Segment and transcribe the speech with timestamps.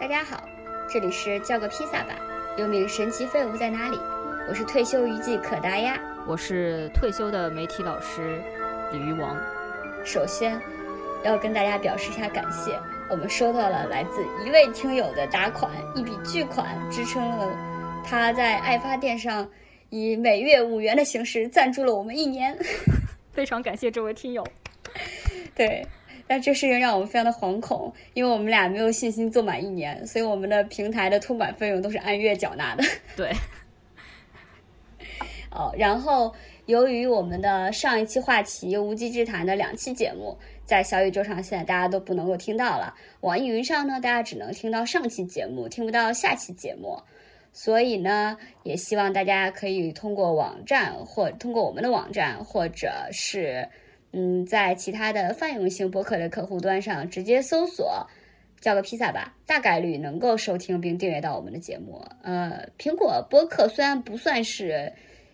[0.00, 0.48] 大家好，
[0.88, 2.16] 这里是叫个披萨吧，
[2.56, 4.00] 又名神奇废物在哪里？
[4.48, 8.40] 我是退休娱记可达鸭，我是退休的媒体老师
[8.90, 9.36] 鲤鱼王。
[10.02, 10.58] 首先
[11.22, 17.54] 要跟大家表示一下感谢，我们收到了来自一位听友的打款，一笔巨款，支撑了
[18.02, 19.46] 他在爱发电上
[19.90, 22.56] 以每月五元的形式赞助了我们一年，
[23.34, 24.42] 非常感谢这位听友。
[25.54, 25.86] 对。
[26.30, 32.84] 但这事情让我们非常的惶恐，因为我们俩没有信心做满一年，所以我们的平台的托管费用都是按月缴纳的。
[33.16, 33.32] 对。
[35.50, 36.32] 哦，然后
[36.66, 46.96] 由于我们的上一期话题《无稽之谈》的两期节目在小宇宙上现在大家都不能够听到了，网易云上呢大家只能听到上期节目，听不到下期节目，
[47.52, 53.68] 所以呢也希望大家可以通过网站或通过我们的网站或者是。
[54.12, 58.08] 嗯，在其他的泛用型博客的客户端上直接搜索
[58.60, 62.04] “叫个披萨吧”，大概率能够收听并订阅到我们的节目。
[62.22, 64.92] 呃，苹果播客虽然不算是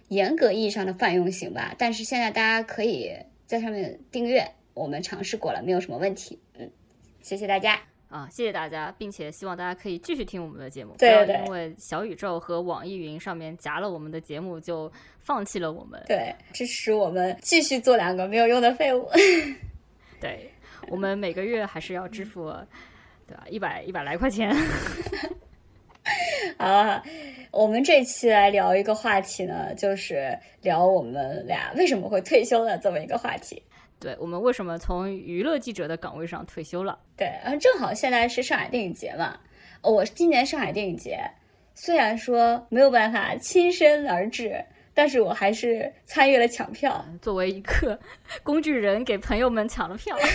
[0.09, 3.13] 严格意义上的泛用型吧，但是现在大家可以
[3.47, 6.39] 在上面订阅，我们尝试过了，没有什么问题。
[6.59, 6.71] 嗯，
[7.23, 7.96] 谢谢大家。
[8.09, 16.01] 啊，谢谢大家，并且希望大家可以继续听我们的节目，不要因为小宇宙和网易云上面夹了我们的节目就放弃了我们。
[16.07, 19.09] 对，支持我们继续做两个没有用的废物。
[20.21, 20.49] 对，
[20.89, 22.55] 我们每个月还是要支付，
[23.27, 23.45] 对吧？
[23.51, 24.55] 一百一百来块钱。
[26.57, 27.03] 好，
[27.51, 33.61] 我们这期来聊一个话题呢，就是聊我们俩为什么会退休的这么一个话题。
[33.99, 36.99] 对我们为什么从娱乐记者的岗位上退休了？
[37.17, 39.39] 对，然后正好现在是上海电影节嘛，
[39.83, 41.19] 我今年上海电影节
[41.75, 47.99] 虽然说没有办法亲身而至，但是我还是参与了抢票，作为一个
[48.43, 50.17] 工具人给朋友们抢了票。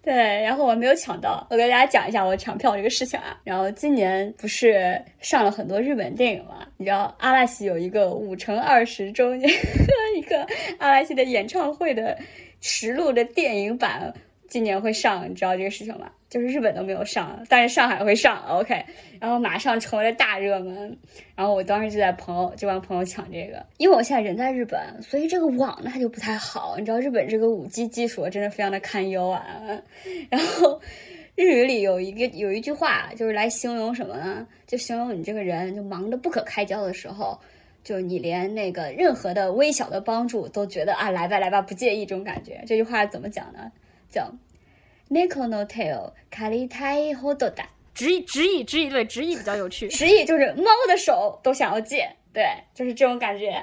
[0.00, 3.38] 对，然后我没有抢到，我给大家讲一下我抢票这个事情啊。
[3.44, 6.66] 然后今年不是上了很多日本电影嘛？
[6.78, 9.50] 你知道阿拉西有一个五乘二十周年
[10.16, 10.46] 一个
[10.78, 12.18] 阿拉西的演唱会的。
[12.60, 14.12] 实录的电影版
[14.48, 16.10] 今年会上，你知道这个事情吗？
[16.30, 18.42] 就是日本都没有上，但是上海会上。
[18.48, 18.84] OK，
[19.18, 20.98] 然后马上成为了大热门。
[21.34, 26.76] 然后我当时就在朋友，就帮朋友抢这个，因为我现在人在日本，所以这个网呢它就不太好。
[26.78, 29.42] 你知道日本这个五 G 技术真的非常的堪忧啊。
[30.28, 30.78] 然后
[31.34, 34.46] 日语里有一个有一句话，就是来形容什么呢？
[34.66, 37.38] 就形容你这个人就忙得不可开交的时候。
[37.82, 43.72] 就你连那个任何的微小的帮助都觉得啊来吧来吧不介意这种感觉，这句话怎么讲呢？
[44.10, 44.30] 叫
[45.10, 53.62] “neko no tail karitai hododa”，直译直译直译对直译比较有趣，直译就是猫的手都想要借，对，就是这种感觉。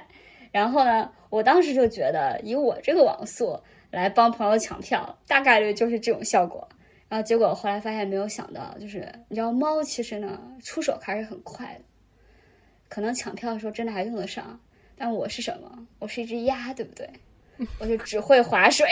[0.51, 3.59] 然后呢，我当时就觉得以我这个网速
[3.91, 6.67] 来帮朋友抢票，大概率就是这种效果。
[7.07, 11.81] 然后结果后来发现没有想到，就是你知道猫其实呢出手还是很快的。
[12.87, 14.59] 可能抢票的时候真的还用得上，
[14.97, 15.87] 但我是什么？
[15.99, 17.09] 我是一只鸭，对不对？
[17.79, 18.87] 我就只会划水。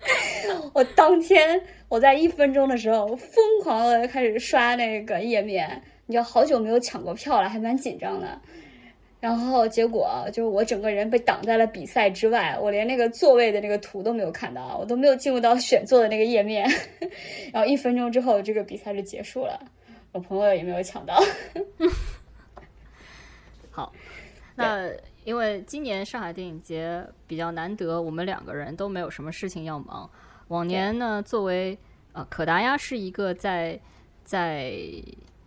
[0.72, 8.40] 我当天我在一分钟的时候疯狂的开始刷那个页面，你知道好久没有抢过票了，还蛮紧张的。
[9.20, 16.70] 然后结果就是我整个人被挡在了比赛之外，我连那个座位的那个图都没有看到，我都没有进入到选座的那个页面。
[17.52, 19.58] 然后一分钟之后，这个比赛就结束了，
[20.12, 21.20] 我朋友也没有抢到。
[23.78, 23.92] 好，
[24.56, 24.90] 那
[25.22, 30.10] 因为今年上海电影节比较难得，我们两个人都没有什么事情要忙。
[30.48, 31.78] 往年呢，作为
[32.12, 33.80] 呃可达鸭是一个在
[34.24, 34.72] 在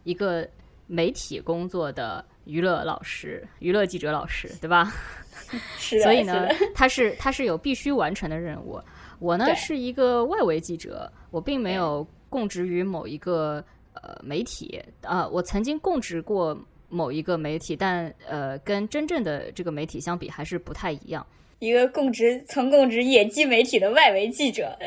[0.05, 0.47] 一个
[0.87, 4.93] 媒体工作的娱乐老师、娱乐记者老师，对吧？
[5.77, 8.79] 是所以呢，他是他是有必须完成的任务。
[9.19, 13.61] 我呢是一个外围记者，我并没有供职于某一个
[13.91, 16.57] 呃媒体啊，我曾经供职过。
[16.91, 21.25] 某一个媒体，但呃，跟真正的这个媒体相比，还是不太一样。
[21.59, 24.77] 一个供职曾供职野鸡媒体的外围记者。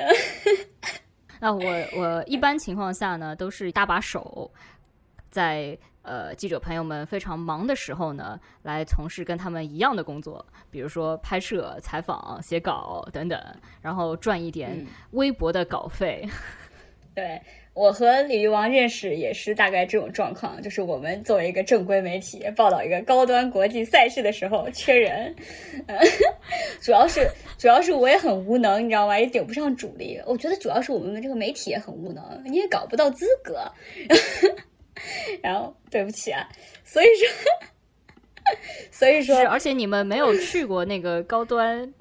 [1.41, 1.63] 那我
[1.97, 4.51] 我一般情况下呢，都是搭把手，
[5.31, 13.41] 在呃记者朋友们非常忙的时候呢，来从事跟他们一样的工作，比如说拍摄、采访、写稿等等，
[13.81, 16.29] 然后赚一点微薄的稿费。
[17.15, 17.41] 对。
[17.75, 25.35] 我和鲤鱼王认识也是大概这种状况，就是我们作为一个正规媒体报道一个高端国际赛事的时候缺人，
[26.81, 27.29] 主要是
[27.59, 29.19] 主要是我也很无能，你知道吗？
[29.19, 30.21] 也顶不上主力。
[30.25, 33.61] 我觉得主要是我们的这个媒体也很无能，你也搞不到资格。
[35.43, 36.49] 然后对不起啊，
[36.85, 37.29] 所以说
[38.93, 41.93] 所以说，而且你们没有去过那个高端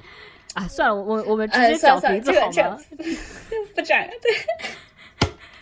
[0.54, 2.78] 啊，算了，我我们直接讲鼻子好吗？
[3.74, 4.32] 不讲对。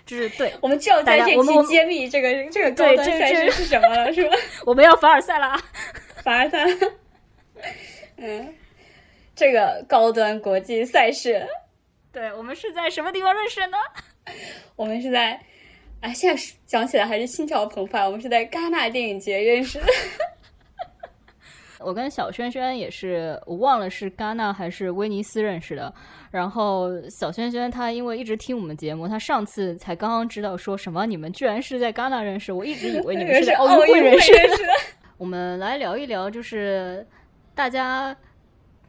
[0.06, 4.36] 就是对，我们就要在这期揭秘这个这个高端赛事是什么了，是吧？
[4.66, 5.58] 我们要凡尔赛了，
[6.24, 6.66] 凡尔赛。
[8.18, 8.54] 嗯，
[9.36, 11.48] 这个高端国际赛事，
[12.12, 13.78] 对我们是在什么地方认识的呢？
[14.76, 15.40] 我们是在，
[16.02, 18.06] 哎，现在讲起来还是心潮澎湃。
[18.06, 19.86] 我们是在戛纳电影节认识的。
[21.84, 25.94] 我跟小轩轩也是，我忘了是戛纳还是威尼斯认识的。
[26.32, 34.40] 然后小轩轩他因为一直听我们节目，他上次才刚刚知道说什么你们居然是在戛纳认识，我一直以为你们是在奥运会认识的。
[35.18, 37.06] 我们来聊一聊，就是
[37.54, 38.16] 大家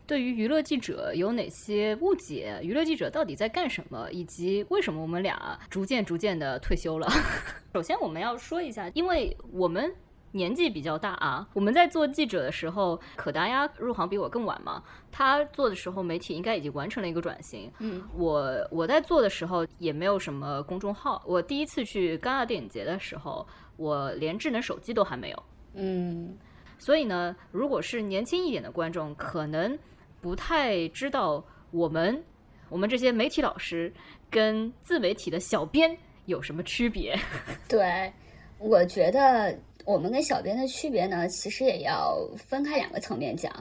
[0.06, 2.58] 对于娱乐记者有哪些误解？
[2.62, 4.08] 娱乐记者到底在干什么？
[4.10, 7.08] 以及为什么我们俩逐渐逐渐的退休了？
[7.74, 9.92] 首先我们要说一下，因为我们。
[10.32, 14.82] 年纪比较大啊，我们在做记者的时候，可达鸭入行比我更晚嘛。
[15.10, 17.70] 他做的时候，媒体应该已经完成了一个转型。
[17.78, 21.22] 嗯，我我在做的时候也没有什么公众号。
[21.26, 23.46] 我第一次去戛纳电影节的时候，
[23.76, 25.42] 我连智能手机都还没有。
[25.74, 26.34] 嗯，
[26.78, 29.78] 所以呢，如果是年轻一点的观众，可能
[30.22, 32.24] 不太知道我们
[32.70, 33.92] 我们这些媒体老师
[34.30, 35.94] 跟自媒体的小编
[36.24, 37.14] 有什么区别。
[37.68, 38.10] 对，
[38.58, 39.54] 我觉得。
[39.84, 43.52] 我们跟小编的区别呢，其实也要分开两个层面讲。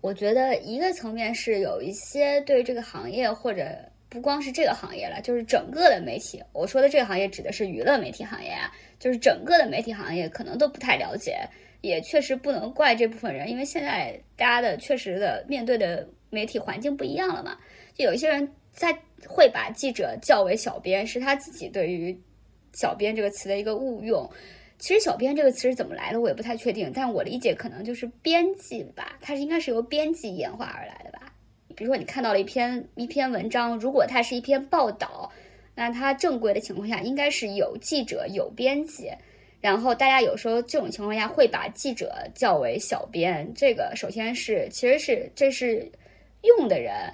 [0.00, 3.66] 我觉得一个层面是有一些对这个行业，或者
[4.08, 6.42] 不光是这个行业了，就是整个的媒体。
[6.52, 11.38] 我说的这个行业指的是娱乐媒体行业啊，就是整个的媒体行业可能都不太了解，
[11.80, 17.56] 也确实不能怪这部分人，因为现在大家的确实的面对的媒体环境不一样了嘛。
[17.94, 22.14] 就有一些人在会把记者叫为小编，是他自己对于
[22.74, 24.30] “小编”这个词的一个误用。
[24.84, 26.92] 其实“小编”这个词是怎么来的，我也不太确定。
[26.94, 31.32] 但我理解可能就是编辑吧，它是应该是由编辑演化而来的吧。
[31.74, 35.32] 比如说你看到了一篇一篇文章，如果它是一篇报道，
[35.74, 39.10] 那它正规的情况下应该是有记者有编辑。
[39.58, 45.90] 然后大家有时候这种情况下会把记者叫为小编，这个首先是其实是这是
[46.42, 47.10] 用的人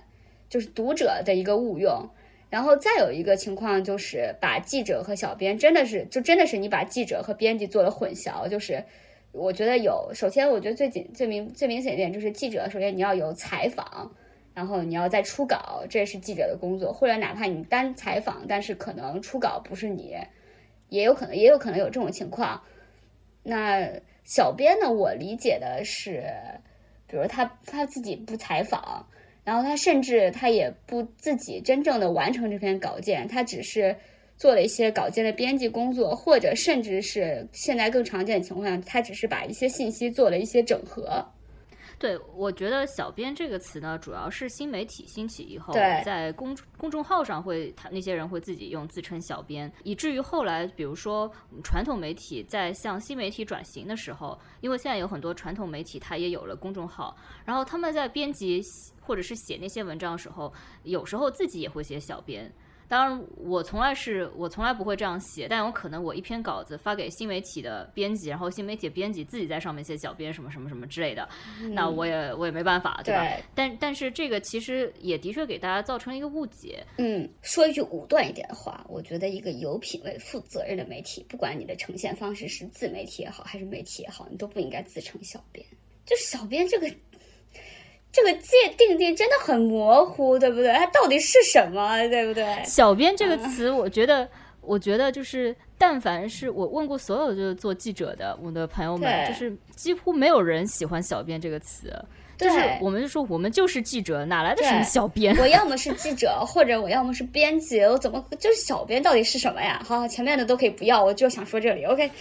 [0.48, 2.04] 就是读者的一个误用。
[2.50, 8.84] 然后再有一个情况就是把记者和小编真的是就真的是你把记者和编辑做了混淆，就是
[9.30, 14.12] 我觉得有首先我觉得最紧最明最明显一点就是记者首先你要有采访，
[14.52, 20.16] 然后你要再初稿，这是记者的工作，或者哪怕你单采访，但是可能初稿不是你，
[20.88, 22.60] 也有可能也有可能有这种情况。
[23.44, 23.88] 那
[24.24, 26.24] 小编呢，我理解的是，
[27.06, 29.06] 比如他他自己不采访。
[29.44, 33.96] 然后他甚至他也不自己真正的完成这篇稿件，他只是
[34.36, 41.24] 做了一些稿件的编辑工作，或者甚至是现在更常见的情况下，他只是把一些信息做了一些整合。
[41.98, 51.30] 对，我觉得“小编”这个词呢，主要是新媒体兴起以后，在公公众号上会，他那些人会自己用自称小编，以至于后来，比如说
[51.62, 57.14] 传统媒体在向新媒体转型的时候，因为现在有很多传统媒体，它也有了公众号，
[57.44, 58.62] 然后他们在编辑
[59.10, 60.52] 或者是写那些文章的时候，
[60.84, 62.48] 有时候自己也会写小编。
[62.86, 71.28] 当然，我从来是我从来不会这样写，但有可能我一篇稿子发给新媒体的编辑，然后新媒体编辑自己在上面写小编什么什么什么之类的，
[71.72, 73.26] 那我也我也没办法，对吧？
[73.52, 76.86] 但但是这个其实也的确给大家造成了一个误解。
[76.98, 85.66] 嗯，说一句武断一点的话，我觉得一个有品位、负责任的媒体，不管你的呈现方式是自媒体也好，还是媒体也好，你都不应该自称小编。
[86.06, 86.88] 就小编这个。
[88.12, 90.72] 这个界定定真的很模糊，对不对？
[90.72, 92.44] 它到底是什么，对不对？
[92.64, 94.28] 小编这个词，我觉得，
[94.60, 101.92] 我觉得就是，但凡是我问过所有就是做记者的我的朋友们，就是几乎没有人喜欢小编这个词。
[102.36, 105.36] 就是我们就说我们就是记者，哪来的什么小编？
[105.36, 109.02] 我要么是记者，或者我要么是编辑，我怎么就是小编？
[109.02, 109.78] 到底是什么呀？
[109.86, 112.10] 好，前面的都可以不要，我就想说这里，OK。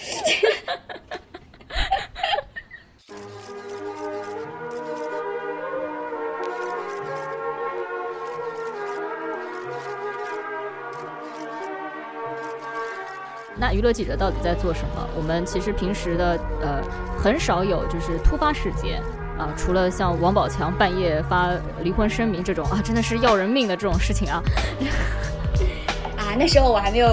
[13.60, 15.06] 那娱乐记者到底在做什么？
[15.18, 16.82] 我们其实平时的呃
[17.18, 19.02] 很少有就是突发事件
[19.38, 21.52] 啊，除了像王宝强半夜发
[21.84, 24.42] 离婚声明这种啊，真的是要人命的这种事情啊。
[26.18, 27.08] 啊，那时候我还没有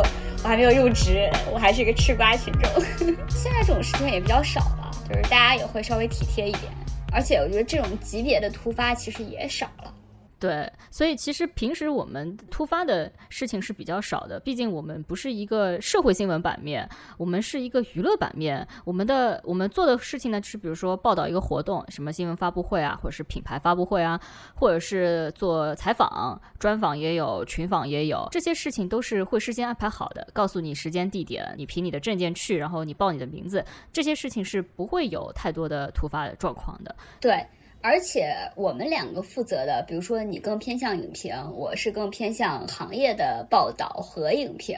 [0.44, 2.70] 我还没有入职，我还是一个吃瓜群众。
[3.28, 6.72] 现在这种事情也比较少了，就是大家也会稍微体贴一点，
[7.12, 9.92] 而且我觉得这种级别的突发其实也少了。
[10.38, 18.66] 对，所以其实平时我们突发的事情是比较少的，毕竟我们不是一个社会新闻版面，我们是一个娱乐版面。
[18.84, 24.20] 我们的我们做的事情呢，是比如说报道一个活动，什么新闻发布会啊，或者是品牌发布会啊，
[24.54, 36.94] 或者是做采访、专访也有，群访也有，这些事情都是会事先安排好的，告诉你时间地点，你凭你的证件去，然后你报你的名字，这些事情是不会有太多的突发的状况的。
[37.18, 37.42] 对。
[37.82, 44.76] 而且我们两个负责的，比如说你更偏向影评，我是更偏向行业的报道和影评。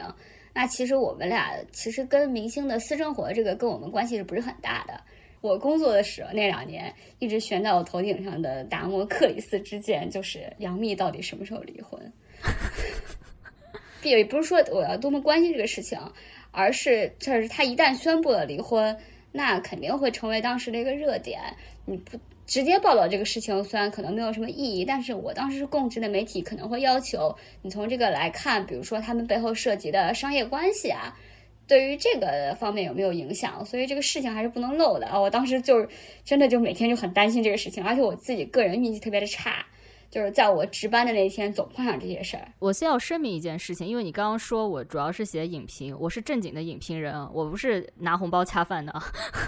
[0.52, 5.00] 那其实我们俩其实跟明星的私生活这个跟我们关系是不是很大的？
[5.40, 12.12] 我工作的时候那两年一直悬在我头顶上的达摩克里斯之剑，就是杨幂到底什么时候离婚？
[14.02, 15.98] 也不是说我要多么关心这个事情，
[16.50, 18.94] 而是这是他一旦宣布了离婚，
[19.32, 21.40] 那肯定会成为当时的一个热点。
[21.86, 22.18] 你不。
[22.48, 31.14] 直接报道这个事情虽然可能没有什么意义，但是我当时是供职的媒体可能会要求你从这个来看，比如说他们背后涉及的商业关系啊，
[31.66, 33.62] 对于这个方面有没有影响？
[33.66, 35.20] 所以这个事情还是不能漏的啊！
[35.20, 35.86] 我当时就是
[36.24, 39.66] 真的就每天就很担心这个事情，而且我自己个人运气特别的差。
[40.10, 42.48] 就是在我值班的那天，总碰上这些事儿。
[42.58, 48.92] 我先要声明一件事情，因为你刚刚说我主要是写影评，我是正经的影评人，我不是拿红包恰饭的，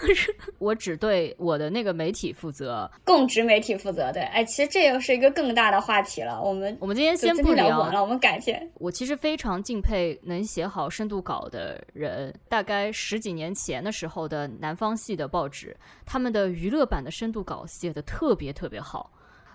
[0.59, 4.13] 我只对我的那个媒体负责，供职媒体负责。
[4.13, 6.41] 对，哎，其实这又是一个更大的话题了。
[6.43, 8.71] 我们我们今天先不聊了，我们改天。
[8.75, 12.35] 我其实非常敬佩能写好深度稿的人。
[12.49, 19.11] 大概十几年前的时候的南方系的报纸，他们的娱乐版的深度稿写的特别特别好。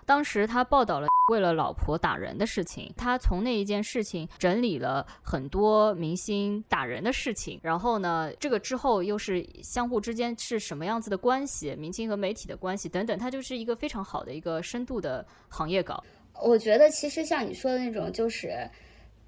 [0.06, 16.02] 当时他报道了为了老婆打人的事情，他从那一件事情整理了很多明星打人的事情，然后呢，这个之后又是相互之间是什么样子的关系，明星和媒体的关系等等，它就是一个非常好的一个深度的行业稿。
[16.40, 18.70] 我觉得其实像你说的那种，就是，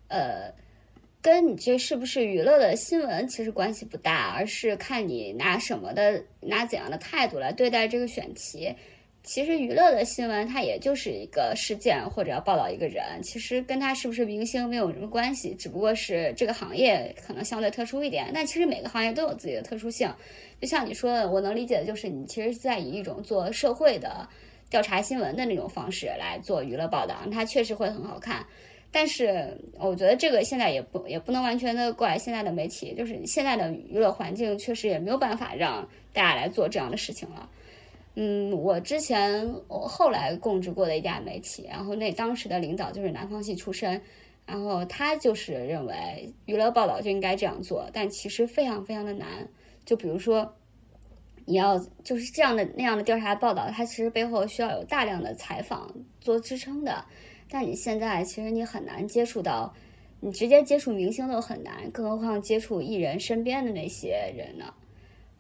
[0.06, 0.52] 呃，
[1.20, 8.72] 跟你这是不是娱乐的新闻其实关系不大，而是看你拿什么的，拿怎样的态度来对待这个选题。
[9.28, 18.30] 其实娱乐的新闻，它也就是一个事件或者要报道一个人，其实跟他是不是明星没有什么关系，只不过是这个行业可能相对特殊一点。
[18.32, 20.10] 但其实每个行业都有自己的特殊性，
[20.62, 24.26] 就像你说的，我能理解的就是你其实是在以一种做社会的
[24.70, 28.46] 调查新闻的那种方式来做娱乐报道，它确实会很好看。
[28.90, 37.46] 但是我觉得这个现在也不也不能完全的怪现在的媒体，就是现在的娱乐环境确实也没有办法让大家来做这样的事情了。
[38.20, 44.02] 嗯，我之前我后来供职过的一家媒体，然后那当时的领导就是南方系出身，
[44.44, 49.48] 然后他就是认为娱乐报道就应该这样做，但其实非常非常的难。
[49.84, 50.52] 就比如说，
[51.44, 55.88] 你要就是这样的那样的调查报道，它其实背后需要有大量的采访
[56.20, 57.04] 做支撑的，
[57.48, 59.72] 但你现在其实你很难接触到，
[60.18, 64.74] 你直接接触明星都很难，更何况接触艺人身边的那些人呢？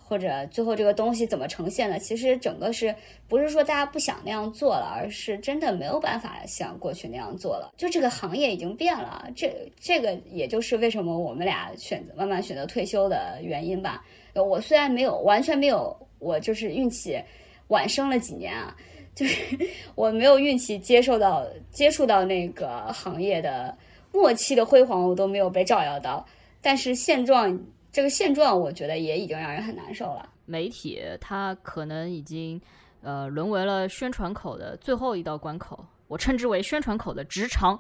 [0.08, 1.98] 或者最后这个东西怎么呈现的？
[1.98, 2.94] 其实整个是
[3.28, 7.74] 不是说大家不想那样做了，而是真的没有办法像过去那样做了。
[7.76, 14.02] 就这个行业已经变了，这这个也就是为什么我们俩选择慢慢选择退休的原因吧。
[14.34, 17.22] 我虽然没有完全没有，我就是运气
[17.66, 18.74] 晚生了几年啊，
[19.14, 19.42] 就是
[19.94, 23.76] 我没有运气接受到接触到那个行业的
[24.10, 26.26] 末期的辉煌，我都没有被照耀到。
[26.62, 27.60] 但是现状。
[27.98, 30.30] 这个现状，我觉得也已经让人很难受了。
[30.46, 32.60] 媒体它可能已经，
[33.02, 37.76] 呃，沦为了宣传口的最后一道关口，我称之为宣传口的直肠。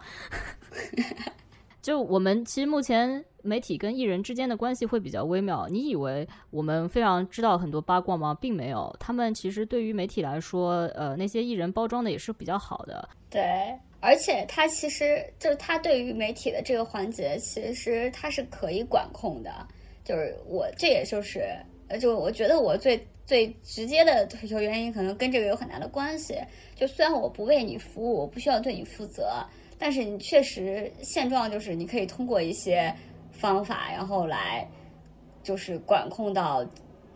[1.80, 5.68] 就我们其实目前媒体跟艺人之间的关系会比较微妙。
[5.68, 8.36] 你以为我们非常知道很多八卦吗？
[8.40, 13.08] 并没有，他们其实对于媒体来说，呃，那些艺人包装的也是比较好的。
[13.30, 13.40] 对。
[14.00, 19.64] 而且他其实就是他对于媒体的这个环节，其实他是可以管控的。
[20.08, 21.54] 就是我，这也就是，
[21.88, 26.34] 呃，就我觉得我最最直接的退休原因，可能跟这个有很大的关系。
[26.74, 29.44] 就虽然我不为你服务，我不需要对你负责，
[29.78, 32.90] 但是你确实现状就是你可以通过一些
[33.32, 34.66] 方法，然后来
[35.42, 36.66] 就是管控到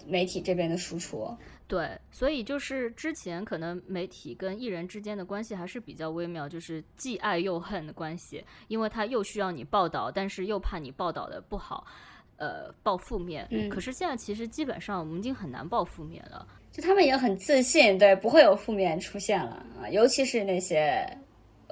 [0.06, 1.34] 媒体这边的输出。
[1.66, 11.86] 对，所以就是之前可能媒体跟艺人之间的关系还是比较微妙，就是既爱又恨的关系，因为他又需要你报道，但是又怕你报道的不好。
[12.36, 16.46] 呃，报负面，可是现在其实基本上我们已经很难报负面了。
[16.72, 21.06] 就他们也很自信，对，不会有负面出现了啊，尤其是那些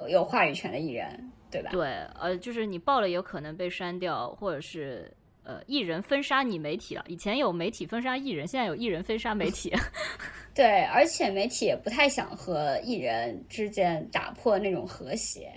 [0.07, 1.71] 有话语权的艺人，对吧？
[1.71, 1.87] 对，
[2.19, 5.11] 呃，就是你报了有可能被删掉，或者是
[5.43, 7.03] 呃艺人封杀你媒体了。
[7.07, 9.73] 以前有媒体封杀艺人，现在有艺人封杀媒体。
[10.53, 15.51] 对，而且媒体也不太想和艺人之间打破那种和谐。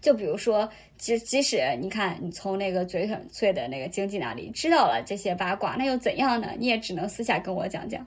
[0.00, 6.52] 就比如说，即即使你看，你从那个嘴很脆的那个经济那里知道了这些八卦，那又怎样呢？
[6.58, 8.06] 你也只能私下跟我讲讲，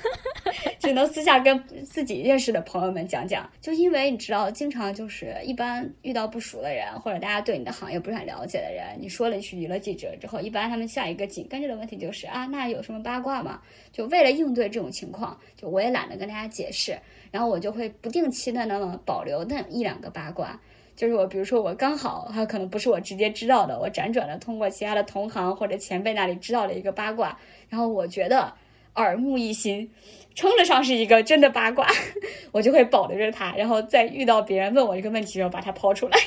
[0.78, 3.48] 只能私下跟自己认识的朋友们讲讲。
[3.60, 13.60] 就因为你知道，经常就是一般遇到不熟的人，或者大家对你的行业不是很了解的人，你说了一句娱乐记者之后，一般他们下一个紧跟着的问题就是啊，那有什么八卦吗？
[13.92, 16.98] 就为了应对这种情况，就我也懒得跟大家解释，
[17.30, 20.58] 然后我就会不定期的那么保留那一两个八卦。
[20.98, 27.38] 就是我，比如说我刚好，他可能不是我直接知道的，我辗转的通过其他的同行或者前辈那里知道了一个八卦，
[27.68, 28.52] 然后我觉得
[28.96, 29.88] 耳目一新，
[30.34, 31.86] 称得上是一个真的八卦，
[32.50, 36.18] 我就会保留着它，然后再遇到别人问我一个问题的时候把它抛出来。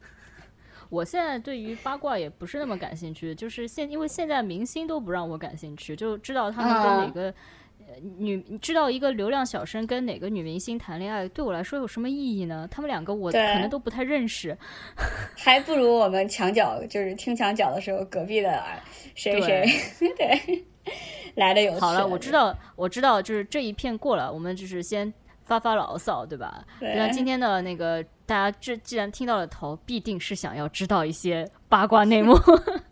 [0.90, 7.34] 我现在对于八卦也不是那么感兴趣，就是现因为现在明星都不让我感兴趣，就知道他们跟哪个。
[8.18, 12.68] 女你知道一个流量小生跟哪个女明星谈恋爱，对我来说有什么意义呢？
[12.70, 14.56] 他们两个我可能都不太认识，
[15.36, 18.62] 还不如我们墙角就是听墙角的时候，隔壁的
[19.14, 19.66] 谁谁
[20.16, 20.64] 对
[21.36, 21.78] 来的有。
[21.78, 25.12] 好了，我知道，我知道，就是这一片过了，我们就是先
[25.44, 26.64] 发发牢骚，对吧？
[26.80, 32.34] 那今天的那个大家，这既然听到了头，必定是想要知道一些八卦内幕。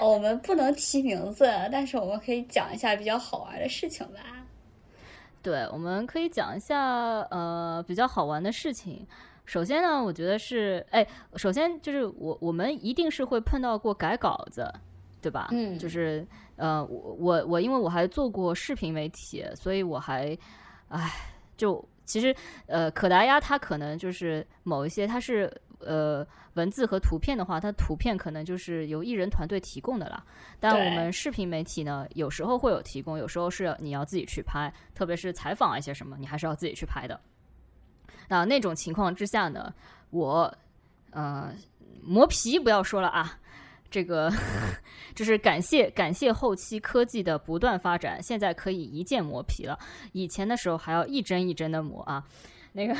[0.00, 4.20] 我们不能提名字，但是我们可以讲一下比较好玩的事情吧。
[5.42, 9.06] 对，我们可以讲一下呃比较好玩的事情。
[9.44, 14.70] 首先呢，我觉得是，哎，首先就是我我们一定是会碰到过改稿子，
[15.22, 15.48] 对吧？
[15.52, 16.26] 嗯，就是
[16.56, 20.36] 呃我我我因为我还做过视频媒体，所以我还，
[20.88, 21.10] 哎，
[21.56, 22.34] 就其实
[22.66, 25.50] 呃可达鸭它可能就是某一些它是。
[25.80, 30.24] 呃，文字和图片的话，它图片可能就是由艺人团队提供的啦。
[30.58, 37.20] 但我们视频媒体呢，有时候会有提供，有时候是你要自己去拍，特别是采访一些什么，你还是要自己去拍的。
[38.28, 39.72] 那那种情况之下呢，
[40.10, 40.52] 我
[41.10, 41.52] 呃
[42.02, 43.38] 磨皮不要说了啊，
[43.88, 44.30] 这个
[45.14, 49.78] 就是感谢感谢后期科技的不断发展，现在可以一键磨皮了。
[50.12, 52.24] 以前的时候还要一帧一帧的磨啊，
[52.72, 52.96] 那个。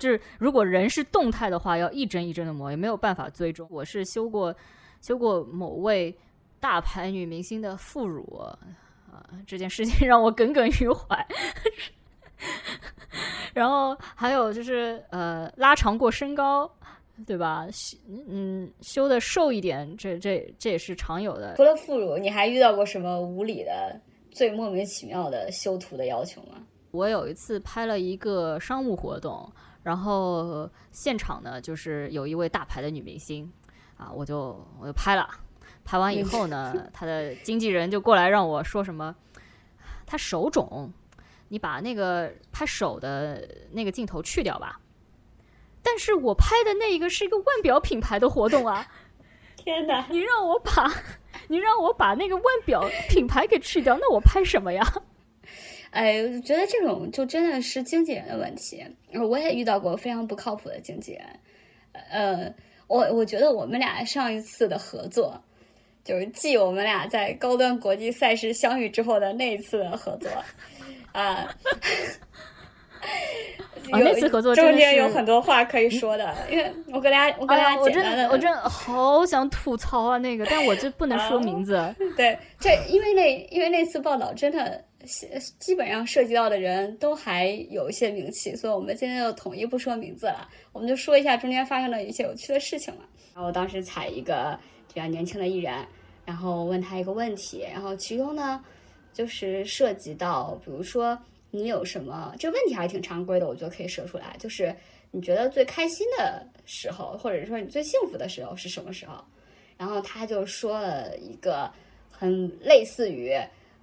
[0.00, 3.68] 就是如果人是动态的话，要一帧一帧的磨，也没有办法追踪。
[3.70, 4.52] 我是修过
[5.02, 6.12] 修过某位
[6.58, 8.24] 大牌女明星的副乳
[9.12, 11.26] 啊，这件事情 让我耿耿于怀。
[13.52, 16.70] 然后还有就是呃拉长过身高，
[17.26, 17.66] 对吧？
[18.08, 21.56] 嗯，修的瘦一点，这这这也是常有的。
[21.56, 26.54] 除了副乳，你还遇到过什么无理的、最莫名其妙的修图的要求吗？
[26.92, 29.50] 我有一次拍了一个商务活动。
[29.82, 33.50] 然后现场呢，就是有一位大牌的女明星，
[33.96, 35.28] 啊，我就我就拍了，
[35.84, 39.14] 拍完以后呢，她的经纪人就过来让我说什么，
[40.06, 40.92] 她手肿，
[41.48, 44.80] 你把那个拍手的那个镜头去掉吧。
[45.82, 48.86] 但是我拍的那一个是一个腕表品牌的活动啊，
[49.56, 50.06] 天哪！
[50.10, 50.92] 你让我把，
[51.48, 54.86] 你让我把那个腕表品牌给去掉，那我拍什么呀？
[55.90, 58.84] 哎，我觉得这种就真的是经纪人的问题。
[59.28, 61.22] 我也遇到过非常不靠谱的经纪人。
[62.10, 62.54] 呃，
[62.86, 65.42] 我我觉得我们俩上一次的合作，
[66.04, 70.30] 就是继我们俩在高端国际赛事相遇之后的那一次的合作，
[71.10, 71.52] 啊，
[73.90, 81.92] 那次合作中间有很多话可以说的，因为我跟大家，我跟大家简单的，我真的好想吐槽啊那个，但我这不能说名字。
[82.16, 84.84] 对，这因为那因为那次报道真的。
[85.58, 93.00] 基本上涉及到的人都还有一些名气，所以我们今天就统一不说名字了，我们就说一下中间发生的一些有趣的事情了。
[93.34, 94.58] 然后我当时采一个
[94.88, 95.86] 比较年轻的艺人，
[96.24, 98.62] 然后问他一个问题，然后其中呢
[99.12, 101.18] 就是涉及到，比如说
[101.50, 104.74] 你有什么这个问题还挺常规的，我觉得可以说出来，就是
[105.10, 109.24] 你觉得最开心的时候，或者说你最幸福的时候是什么时候？
[109.78, 111.72] 然后他就说了一个
[112.10, 113.34] 很类似于。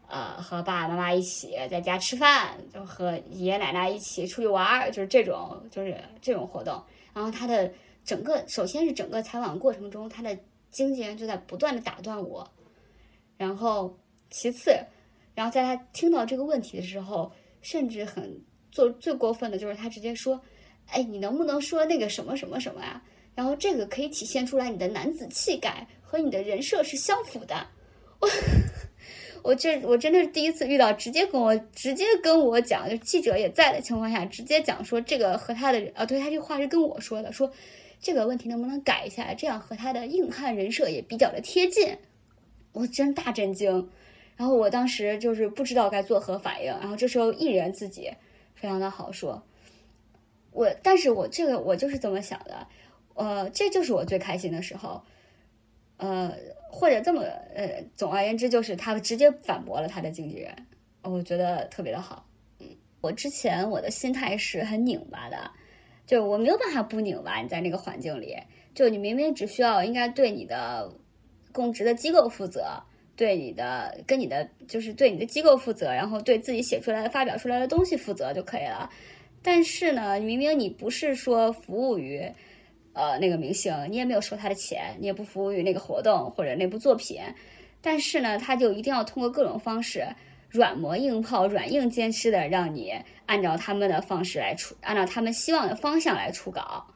[0.07, 6.81] 呃，和爸爸妈妈一起在家吃饭，就和爷爷奶奶一起出去玩儿，就是这种，就是这种活动。
[7.13, 7.69] 然后他的
[8.05, 10.37] 整个，首先是整个采访过程中，他的
[10.69, 12.49] 经纪人就在不断的打断我。
[13.35, 13.97] 然后
[14.29, 14.71] 其次，
[15.35, 17.29] 然后在他听到这个问题的时候，
[17.61, 18.41] 甚至很
[18.71, 20.39] 做最过分的就是他直接说
[20.87, 23.03] ：“哎，你能不能说那个什么什么什么呀？
[23.35, 27.67] 然后这个可以体现出来你的男子气概和你的人设是相符的。”
[28.21, 28.29] 我。
[29.43, 37.51] 我这我真的是第一次遇到，直接跟我直接跟我讲，就记者也在的情况下，直接讲说这个和他的啊，对他这话是跟我说的，说
[37.99, 41.97] 这个问题能不能改一下，这样和他的硬汉人设也比较的贴近。
[42.73, 43.89] 我真大震惊，
[44.35, 48.11] 然后我当时就是不知道该作何反应，然后这时候艺人自己
[48.55, 49.43] 非常的好说，
[50.51, 52.67] 我但是我这个我就是这么想的，
[53.15, 55.01] 呃，这就是我最开心的时候。
[55.97, 56.31] 呃，
[56.69, 57.23] 或者这么
[57.55, 60.55] 呃，总而言之，就是他直接反驳了他的经纪人，
[61.01, 62.23] 我觉得特别的好。
[62.59, 62.67] 嗯，
[63.01, 65.49] 我之前我的心态是很拧巴的，
[66.05, 67.41] 就我没有办法不拧巴。
[67.41, 68.37] 你在那个环境里，
[68.75, 70.91] 就你明明只需要应该对你的
[71.51, 72.79] 供职的机构负责，
[73.15, 78.87] 对你的跟你的就是对你的机构负责，然后对自己写出来的、发表出来的东西负责就可以了。
[79.41, 82.31] 但是呢，明明你不是说服务于。
[82.97, 87.21] 呃，那个明星，你也没有收他的钱，你也不服务于那个活动或者那部作品，
[87.79, 90.03] 但是呢，他就一定要通过各种方式
[90.49, 92.91] 软磨硬泡、软硬兼施的让你
[93.27, 96.87] 按照他们的方式来出，按照他们希望的方向来出稿，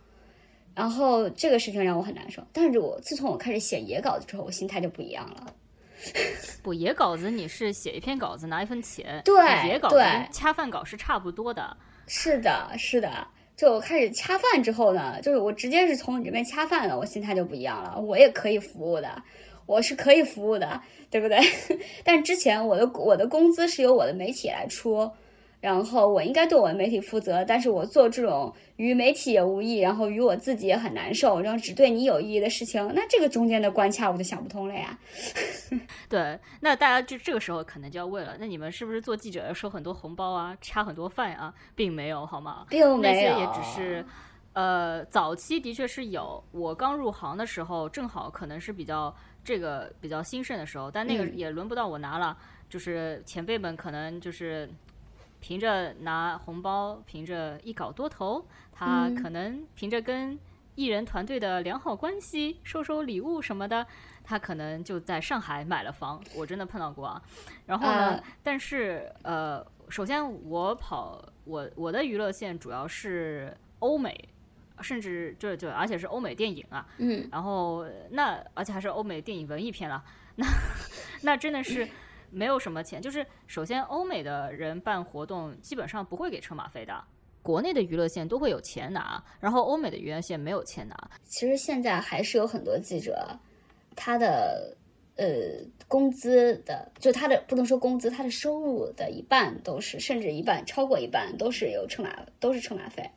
[0.74, 2.42] 然后这个事情让我很难受。
[2.52, 5.54] 但是我自从我开始写野稿子之后，我心态就不一样了。
[6.64, 11.78] 不，野稿子你是写一篇稿子拿一份钱，对，野稿子恰饭稿是差不多的。
[12.08, 13.28] 是的，是的。
[13.62, 17.96] 就我开始恰饭之后呢，就是我直接是从你这边恰饭了，我心态就不一样了。
[18.02, 19.22] 我也可以服务的，
[19.68, 21.38] 我是可以服务的，对不对？
[22.04, 25.12] 但之前我的我的工资是由我的媒体来出。
[25.62, 34.98] 然后我应该对我的媒体负责，但是我做这种与媒体也无益，然后与我自己也很难受，然后只对你有意义的事情，那这个中间的关卡我就想不通了呀。
[36.10, 41.54] 对，那大家就这个时候可能就要问了，那你们是不是做记者要收很多红包啊，掐很多饭啊？
[41.76, 42.66] 并没有，好吗？
[42.68, 44.04] 并没有，那些也只是，
[44.54, 46.44] 呃，早期的确是有。
[46.52, 52.36] 我刚入行的时候，正好可能是比较这个比较兴盛的时候，但那个也轮不到我拿了，
[52.68, 54.68] 就是前辈们可能就是。
[55.42, 60.40] 凭着拿红包，凭着一搞多投，他可能凭着跟
[60.76, 63.86] 艺人团队的良好关系，收收礼物什么的，
[64.24, 66.24] 他可能就在上海买了房。
[66.36, 67.22] 我真的碰到过啊。
[67.66, 74.30] 然后呢，但是呃，首先我跑我我的娱乐线主要是欧美，
[74.80, 76.88] 甚至就就而且是欧美电影啊。
[77.00, 77.28] 嗯。
[77.32, 80.04] 然后那而且还是欧美电影文艺片了，
[80.38, 80.46] 那
[81.24, 81.90] 那真的是。
[82.32, 87.04] 没有什么钱，就是首先欧美的人办活动基本上不会给车马费的，
[87.44, 90.96] 国内的娱乐线都会有钱拿，然后欧美的娱乐线没有钱拿。
[91.24, 93.28] 其实现在还是有很多记者，
[93.96, 94.76] 他的
[95.18, 95.26] 呃
[95.88, 103.10] 工资的，就他的不能说工资，他的收入的一半都是，甚至一半超过一半都是有车马，都是车马费，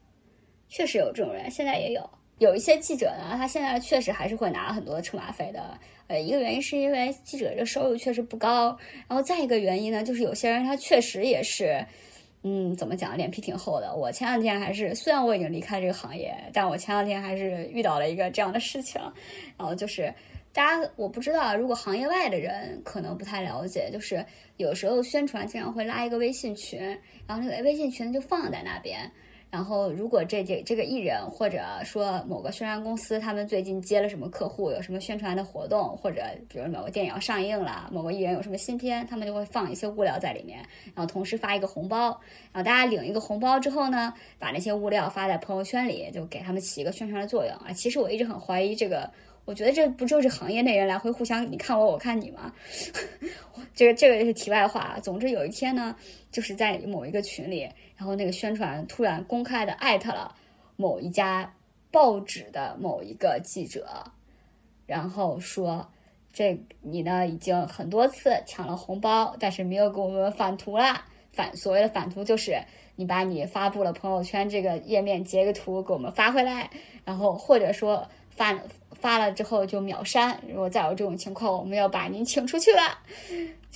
[0.68, 2.10] 确实有这种人，现在也有。
[2.38, 5.78] 有一些记者呢，他现在确实还是会拿很多车马费的。
[6.06, 11.86] 呃，一个原因是因为记者这收入确实不高，然后再一个原因呢，就是有些人他确实也是，
[12.42, 13.94] 嗯，怎么讲，脸皮挺厚的。
[13.96, 19.00] 我前两天还是，虽然我已经离开这个行业，但我前两天还是遇到了一个这样的事情。
[19.56, 20.12] 然后就是
[20.52, 24.26] 大家，我不知道，如果行业外的人可能不太了解，就是
[24.58, 26.80] 有时候宣传经常会拉一个微信群，
[27.26, 29.10] 然后那个微信群就放在那边。
[29.54, 42.20] 然后，如果这这这个艺人，或者说某个宣传公司，他们最近接了什么客户，有什么宣传的活动，或者比如某个电影要上映了，某个艺人有什么新片，他们就会放一些物料在里面，然后同时发一个红包，
[42.52, 47.72] 然后大家领一个红包之后呢，把那些物料发在朋友圈里，就给他们起一个宣传的作用啊。
[47.72, 49.08] 其实我一直很怀疑这个。
[49.46, 52.52] 我觉得这不就是行业内人来回互相你看我我看你吗？
[53.74, 54.98] 这个这个是题外话。
[55.02, 55.94] 总之有一天呢，
[56.30, 60.34] 就是在某一个群里，然后那个宣传突然公开的艾特了
[60.76, 61.54] 某一家
[61.90, 64.04] 报纸的某一个记者，
[64.86, 65.90] 然后说
[66.32, 71.04] 这你呢已经很多次抢了红包，但是没有给我们返图啦。
[71.32, 72.62] 返所谓的返图就是
[72.96, 76.70] 你把你发布了朋友圈这个页面截个图给我们发回来，
[77.04, 78.58] 然后或者说发。
[79.04, 82.98] 发了之后就秒删，如果再有这种情况，我们要把您请出去了。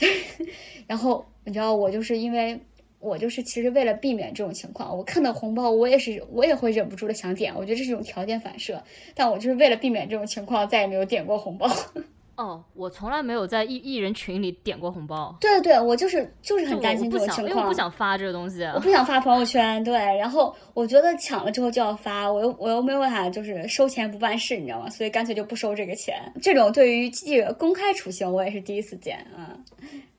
[0.88, 2.58] 然后你知道，我就是因为
[2.98, 8.82] 我就是其实为了避免这种情况，我看到红包我也是我也会忍不住的想点，我觉得这是一种条件反射，
[9.14, 11.70] 但我就是为了避免这种情况，再也没有点过红包。
[12.38, 15.36] 哦，我从来没有在艺艺人群里点过红包。
[15.40, 19.82] 对对对，我就是就是很担心这种情况，因为我不想发这个东西，我不想发朋友圈。
[19.82, 24.88] 对，然后我觉得抢了之后就要发，我又我又没有办法，就是收钱不办事，你知道吗？
[24.88, 26.14] 所以干脆就不收这个钱。
[26.40, 29.64] 这种对于记者公开处刑，我也是第一次见，嗯，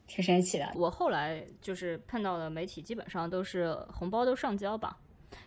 [0.05, 0.69] 挺神奇的。
[0.75, 4.97] 我后来就是碰到的媒体，基本上都是红包都上交吧，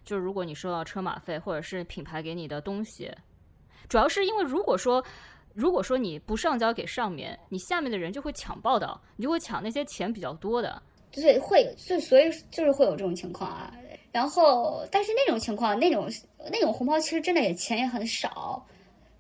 [0.07, 3.11] 就是如果你收到车马费或者是品牌给你的东西，
[3.91, 5.05] 主要是因为如果说。
[5.55, 10.83] 如果说你不上交给上面，你下面的人就会抢报道，你就会抢那些钱比较多的。
[11.11, 13.73] 对，会就所以就是会有这种情况啊。
[14.11, 16.07] 然后，但是那种情况，那种
[16.51, 18.67] 那种红包其实真的也钱也很少，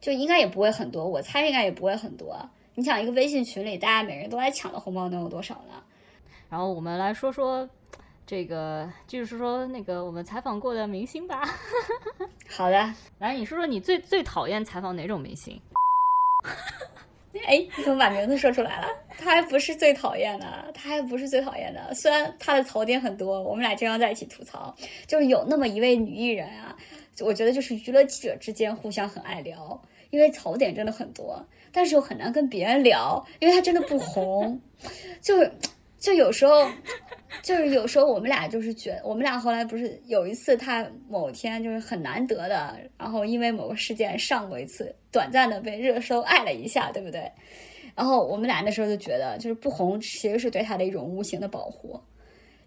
[0.00, 1.06] 就应该也不会很多。
[1.06, 2.36] 我猜应该也不会很多。
[2.74, 5.82] 你想一个微信群里，大家每人都来抢的红包能有多少呢？
[6.48, 7.68] 然后我们来说说
[8.26, 11.42] 这个，就是说说那个我们采访过的明星吧。
[12.48, 15.60] 好的，来你说说你最最讨厌采访哪种明星？
[16.42, 16.52] 哈
[17.46, 18.88] 哎，你怎么把名字说出来了？
[19.18, 21.94] 他还不是最讨厌的，他还不是最讨厌的。
[21.94, 24.74] 虽然他的槽点很多，我们俩经常在一起吐槽。
[25.06, 26.76] 就是有那么一位女艺人啊，
[27.20, 34.60] 我觉得就是娱乐记者之间互相很爱聊，因为槽点真的很多，但是又很难跟别人聊，因为她真的不红。
[35.22, 35.34] 就，
[35.98, 36.68] 就有时候。
[37.40, 47.30] 就是有时候我们俩就是觉得，我们俩后来不是有一次，他某天就是很难得的，然后因为某个事件上过一次，短暂的被热搜爱了一下，对不对？
[47.94, 52.00] 然后我们俩那时候就觉得，就是不红其实是对他的一种无形的保护，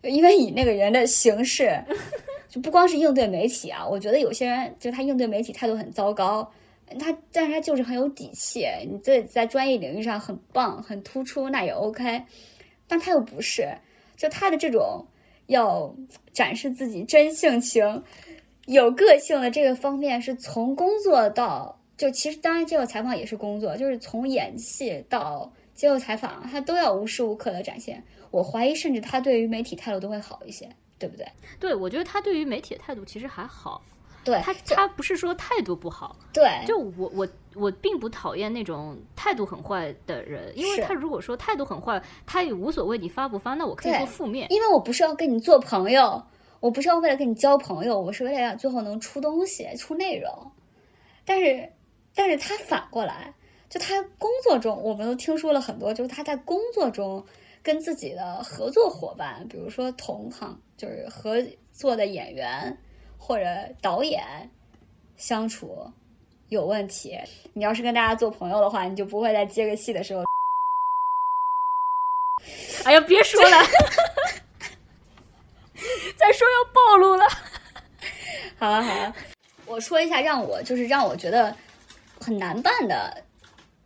[0.02, 1.80] 因为以那个人的形式，
[2.50, 6.52] 就不光是应对媒体啊，我觉得有些人就他应对媒体态度很糟糕，
[7.00, 12.24] 他但是他就是很有底气，你在在专业领域上很棒很突出那也 OK，
[12.88, 13.70] 但他又不是。
[14.16, 15.06] 就他的这种
[15.48, 15.96] 要
[16.34, 18.04] 展示自己真性情、
[18.66, 28.04] 有个性的这个方面，是从工作到就其实当然接受采访也是工作，就是从演戏到接受采访，他都要无时无刻的展现。
[28.32, 31.26] 我怀疑，甚至他对于媒体态度都会好一些，对不对？
[31.60, 33.82] 对，我觉得他对于媒体的态度其实还好。
[34.26, 46.24] 对他，他不是说态度不好，对，就我我我并不讨厌那种态度很坏的人，因为他如果说态度很坏，他也无所谓你发不发，那我可以做负面，因为我不是要跟你做朋友，
[46.60, 50.52] 我不是要为了跟你交朋友，我是为了让最后能出东西、出内容。
[51.26, 51.72] 但是，
[52.14, 53.34] 但是他反过来，
[53.70, 57.26] 就他工作中，我们都听说了很多，就是他在工作中
[57.64, 62.78] 跟自己的合作伙伴，比如说同行，就是合作的演员。
[63.18, 63.46] 或者
[63.82, 64.22] 导演
[65.16, 65.92] 相处
[66.50, 67.20] 有问题，
[67.54, 70.24] 你要是跟大家做朋友的话，你就不会在接个戏的时候。
[72.84, 73.64] 哎呀，别说了，
[76.16, 77.26] 再说要暴露了。
[78.58, 79.16] 好了好了，
[79.66, 81.56] 我说一下让我就是让我觉得
[82.20, 83.24] 很难办的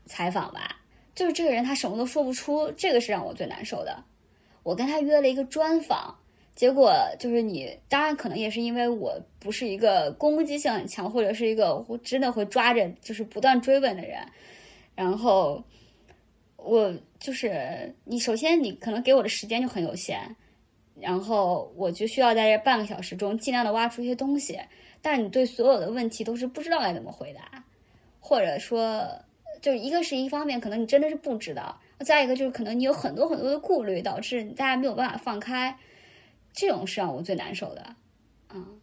[0.06, 0.76] 采访吧，
[1.16, 4.04] 就是这个人他什么都说不出，这个是让我最难受的。
[4.64, 6.14] 我跟他约了一个专访。
[6.60, 14.20] 结果就是你，当然可能也是因为我不是一个攻击性很强，或者是一个真的会抓着就是不断追问的人。
[14.94, 15.64] 然后
[16.58, 20.20] 我就是你，首先你可能给我的时间就很有限，
[21.00, 24.60] 然后我就需要在这半个小时中尽量的挖出一些东西。
[25.02, 27.64] 但是你对所有的问题都是不知道该怎么回答，
[28.20, 29.08] 或者说，
[29.62, 35.74] 就一个是一方面，可能你真的是不知道；再一个就是可能你有很多很多的顾虑，导致大家没有办法放开。
[36.54, 37.96] 这种是让我最难受的，
[38.54, 38.80] 嗯，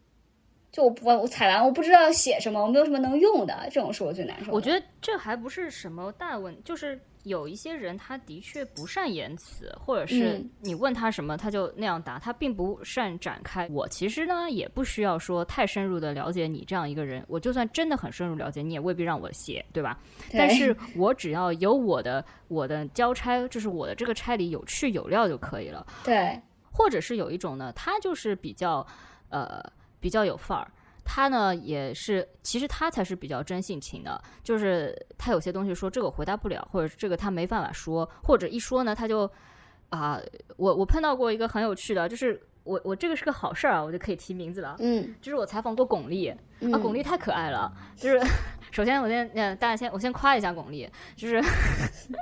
[0.73, 4.53] 就我我我采完我不知道写什么，我没有什么能用的，这种是我最难受。
[4.53, 13.69] 我觉得这还不是什么大问，就是有一些人他的确不善言辞，或者是你问他什么他就那样答，他并不善展开。
[13.71, 19.99] 我其实呢也不需要说太深入的了解你这样一个人，我就算真的很深入了解，你也未必让我写，对吧？
[20.33, 25.85] 但是我只要有我的我的交差，就是我的这个差里有趣有料就可以了。
[26.05, 26.41] 对。
[26.77, 28.87] 或者是有一种呢，他就是比较，
[29.31, 29.63] 呃，
[29.99, 30.71] 比较有范儿。
[31.09, 34.21] 他呢也是，其实他才是比较真性情的。
[34.43, 39.31] 就是他有些东西说这个回答不了，或者这个他没办法说，或者一说呢他就，
[39.89, 40.21] 啊，
[40.57, 44.75] 我我碰到过一个很有趣的，就是我我这个是个好事儿啊，我就可以提名字了。
[44.81, 46.33] 嗯，就是我采访过巩俐
[46.73, 47.73] 啊，巩俐太可爱了。
[47.97, 48.21] 就是
[48.73, 51.41] 首先我先嗯，大家先我先夸一下巩俐，就是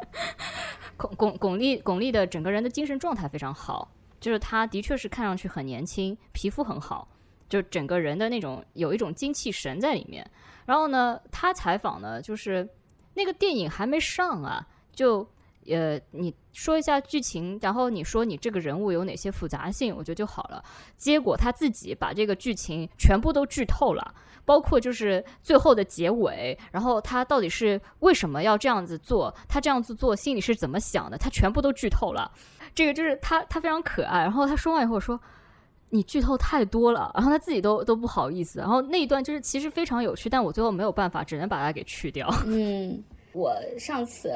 [0.99, 3.91] 巩巩巩俐巩俐的整个人的精神状态非常好。
[4.25, 7.07] 就是他的确是看上去很年轻，皮肤很好，
[7.47, 10.27] 就整个人的那种有一种精气神在里面。
[10.65, 12.67] 然后呢，他采访呢，就是
[13.13, 15.29] 那个电影还没上啊，就
[15.67, 20.65] 呃你说一下剧情，然后你说你这个人物有哪些复杂性，我觉得就好了。
[20.97, 24.15] 结果他自己把这个剧情全部都剧透了，
[24.47, 32.33] 包括就是最后的结尾，然后他到底是为什么要这样子做，他这样子做心里是怎么想的，他全部都剧透了。
[32.75, 34.21] 这个就是他，他非常可爱。
[34.21, 35.21] 然后他说完以后说
[35.91, 38.59] ：“你剧透太多了。”然后他自己都都不好意思。
[38.59, 42.29] 然后那一段就是其实非常有趣，但我最后没有办法，只能把它给去掉。
[42.47, 44.31] 嗯，我上次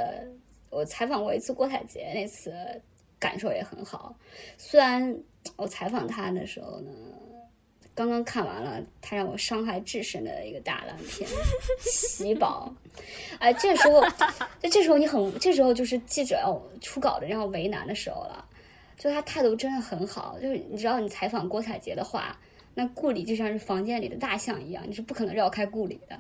[0.71, 2.53] 我采访过一次郭采洁，那次
[3.19, 4.15] 感受也很好。
[4.57, 5.17] 虽然
[5.57, 6.91] 我采访他的时候呢，
[7.99, 11.29] 刚刚看完了他让我伤害至深的一个大烂片
[11.83, 12.73] 《喜宝》，
[13.41, 14.01] 哎，这时候，
[14.63, 18.45] 就这时候你很，这时候就是记者要出稿的然后为难的时候了。
[18.97, 22.39] 就他态度真的很好，就是你知道你采访郭采洁的话，
[22.73, 26.17] 那顾里就像是房间里的大象一样，你是不可能绕开顾里的，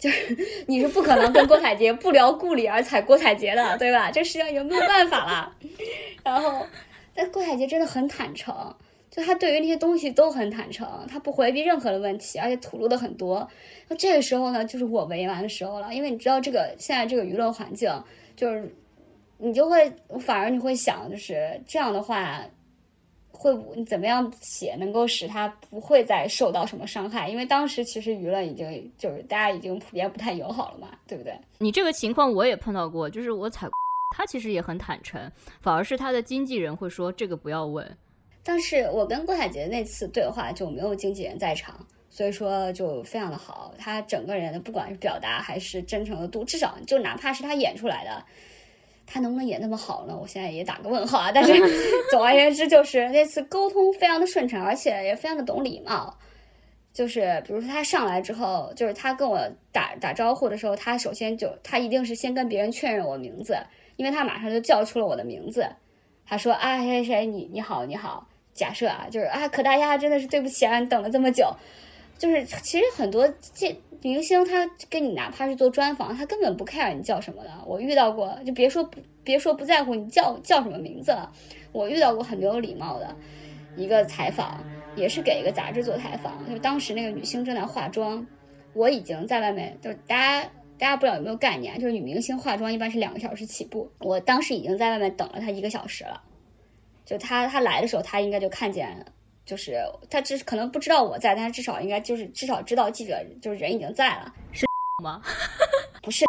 [0.00, 4.10] 就是你是不可能跟郭采洁不聊顾里而踩郭采洁的， 对吧？
[4.10, 5.56] 这世界上没有办法了。
[6.24, 6.66] 然后，
[7.14, 8.74] 但郭采洁真的很坦诚，
[9.16, 13.48] 就他对于那些东西都很坦诚，他不回避任何的问题，而且吐露的很多。
[13.88, 17.90] 那这个时候呢，就是我为难的时候了，因为你知道这个现在这个舆论环境
[18.36, 18.72] 就是。
[19.38, 22.40] 你就会，反而你会想，就是这样的话，
[23.30, 27.28] 会你怎么样写能够使他不会再受到什么伤害？
[27.28, 31.38] 因为当时其实舆论已经就是大家已经普遍不太友好了嘛，对不对？
[31.58, 33.68] 你这个情况我也碰到过，就是我采
[34.16, 37.86] 他其实也很坦诚，反而是他的经纪人会说这个不要问。
[38.48, 48.24] 但是我跟郭采洁那次对话就没有经纪人在场，所以说就非常的好，他整个人的不管是表达还是真诚的度，至少就哪怕是他演出来的。
[49.04, 50.16] 他能不能演那么好呢？
[50.16, 51.32] 我现在也打个问号啊。
[51.32, 51.52] 但是
[52.10, 56.16] 总而言之，就是那次沟通非常的顺畅，而且也非常的懂礼貌。
[56.92, 59.38] 就是比如说他上来之后，就是他跟我
[59.70, 63.56] 打打招呼的时候，他首先就他一定是先跟别人确认我名字，
[63.96, 65.68] 因为他马上就叫出了我的名字。
[66.24, 68.26] 他说啊谁谁谁你你好你好。
[68.56, 71.54] 假设啊，就是啊可大丫真的是对不起啊，你等了这么久。
[72.18, 77.50] 就是其实很多这明星他跟你哪怕是做专访，他根本不 care 你叫什么的。
[77.66, 81.30] 我遇到过，就别说不别说不在乎你叫叫什么名字了。
[81.72, 83.14] 我遇到过很没有礼貌的
[83.76, 84.64] 一个采访，
[84.94, 86.42] 也是给一个杂志做采访。
[86.50, 88.26] 就当时那个女星正在化妆，
[88.72, 93.90] 我已经在外面，就大家大家不知道有没有概念，就是女明星化妆一般是两个小时起步。
[93.98, 96.22] 我当时已经在外面等了她一个小时了。
[97.06, 99.02] 就他他来的时候，他应该就看见。
[99.46, 104.66] 就是他只可能不知道我在，但是至少应该就是至少知道记者就是人已经在了，是
[105.00, 105.22] 吗？
[106.02, 106.26] 不是，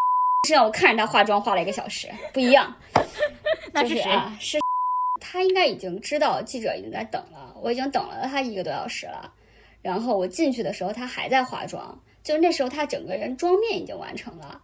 [0.47, 2.71] 是让我看着他化妆化了一个小时，不一样。
[3.73, 4.03] 那是谁？
[4.39, 4.59] 是
[5.19, 9.33] 他应该已经知道记者已经在等了，我已经等了他一个多小时了。
[9.81, 14.61] 然后我进去的时候，他还在化妆，就那时候他整个人妆面已经完成了，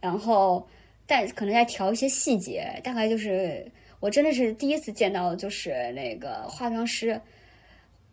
[0.00, 0.66] 然后
[1.06, 7.20] 但可能在调一些细节，大概就是我真的是第一次见到，就是那个化妆师。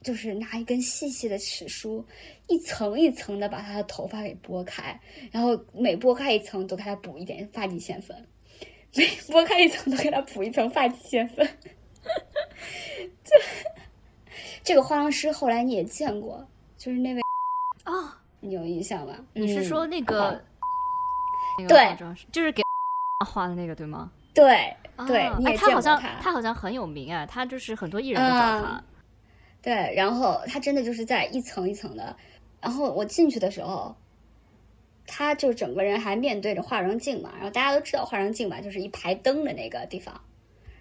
[0.03, 2.05] 就是拿一根细细的齿梳，
[2.47, 4.99] 一层一层的把他的头发给拨开，
[5.31, 8.27] 然后每拨开一层都给他补一点发际线粉，
[8.93, 11.47] 每拨开一层都给他补一层发际线粉。
[13.23, 13.33] 这
[14.61, 16.45] 这个化妆师后来你也见过，
[16.77, 17.21] 就是那位
[17.85, 19.25] 啊，你有印象吗？
[19.31, 20.43] 你是说那个
[21.69, 21.95] 对，
[22.29, 22.61] 就是给
[23.25, 24.11] 画的那个对吗？
[24.33, 24.75] 对
[25.07, 28.83] 对，他好像他好像很有名啊，他就是很多艺人都找他。
[29.61, 32.15] 对，然后他真的就是在一层一层的，
[32.59, 33.95] 然后我进去的时候，
[35.07, 40.19] 他就整个人还面对着化妆镜嘛，然后大家都知道化妆镜嘛，就是一排灯的那个地方，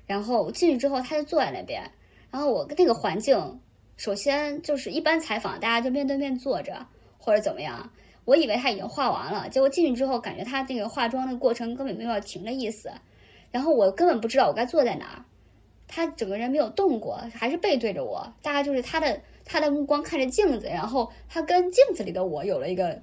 [0.06, 1.82] 然后进去之后他就坐在那边，
[2.30, 3.60] 然后我跟那个环境，
[3.96, 6.84] 首先就是一般采访大家就面对面坐着
[7.18, 7.88] 或者怎么样，
[8.24, 12.90] 我以为他已经化完了，结果进去之后感觉他那个化妆的过程根本没有要停的意思，
[13.52, 15.24] 然后我根本不知道我该坐在哪儿。
[15.86, 18.32] 他整个人没有动过，还是背对着我。
[18.40, 22.98] 大概就是他的他的目光看着镜子，然后他跟镜子里的我有了一个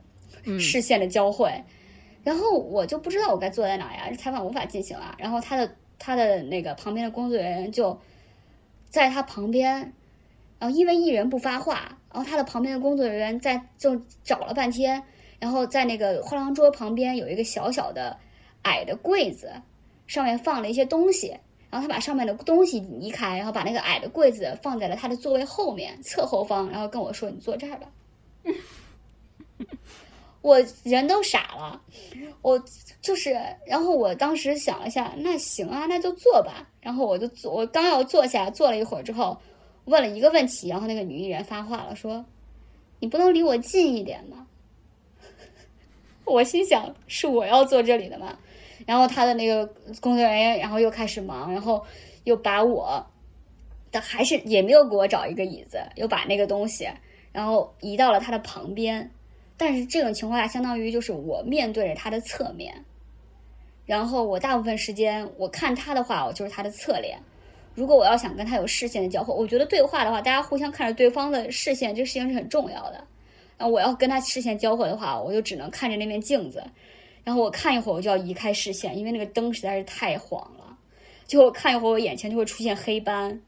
[0.59, 1.63] 视线的交汇，
[2.23, 5.15] 然后我就不知道我该坐在哪呀，这采访无法进行了。
[5.19, 7.95] 然后他的他的那个旁边的工作人员就
[8.89, 9.93] 在他旁边，
[10.57, 15.03] 然后因为艺人不发话，然后他的旁边的工作人员在就找了半天，
[15.37, 18.17] 然后在那个化妆桌旁边有一个小小的
[18.63, 19.51] 矮的柜子，
[20.09, 21.33] 上面放了一些东西。
[21.71, 27.87] 然后他把上面的东西移开，然后把那个矮的柜子放在了他的座位后面侧后方，然后跟我说：“你坐这儿吧。
[30.41, 31.79] ”我人都傻了，
[32.41, 32.59] 我
[33.03, 36.67] 就是，然后我当时想了一下，那行啊，那就坐吧。
[36.81, 39.39] 然后我就坐，我刚要坐下，坐了一会儿之后，
[39.85, 42.25] 问了一个问题，然后那个女艺人发话了，说
[42.99, 44.47] ：“你不能离我近一点吗？”
[46.25, 48.35] 我心想：是我要坐这里的吗？
[48.85, 49.65] 然后他的那个
[49.99, 51.83] 工作人员，然后又开始忙，然后
[52.23, 53.05] 又把我，
[53.91, 56.87] 但还是也没有给我找一个椅子，又把那个东西，
[57.31, 59.11] 然后移到了他的旁边。
[59.57, 62.85] 但是这种情况下，相当于就是我面对着他的侧面，
[63.85, 67.19] 然后我大部分时间我看他的话，我就是他的侧脸。
[67.75, 73.03] 如果我要想跟他有视线的交互，我觉得对话的话，大家互相看着对方的视线，这个事情是很重要的。
[73.57, 76.63] 那我要跟他视线交汇的话，我就只能看着那面镜子。
[77.23, 80.77] 然后我看一会儿，我就要移开视线，因为那个灯实在是太晃了。
[81.27, 83.39] 就我看一会儿，我眼前就会出现黑斑，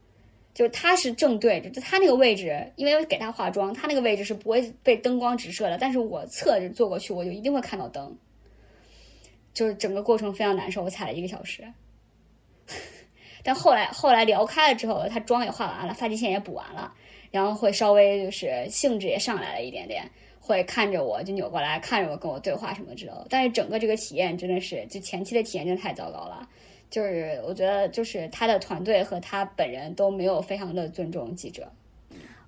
[0.54, 5.78] 就是他是正对着，就他那个位置，因为给他化妆，他那个位置是不会被灯光直射的。
[5.78, 8.16] 但是我侧着坐过去，我就一定会看到灯，
[9.54, 11.64] 就是整个过程非常难受，我踩了一个小时。
[13.44, 16.94] 但后来后来聊开了之后，他妆也化完了，发际线也补完了，
[17.32, 20.04] 然后会稍微就是兴致也上来了一点点，
[20.44, 23.28] 会看着我就扭过来看着我跟我对话什么之类的。
[23.30, 26.50] 但是整个这个体验真的是，就前期的体验真的太糟糕了。
[26.90, 31.72] 就是我觉得，就是他的团队和他本人都没有非常的尊重记者。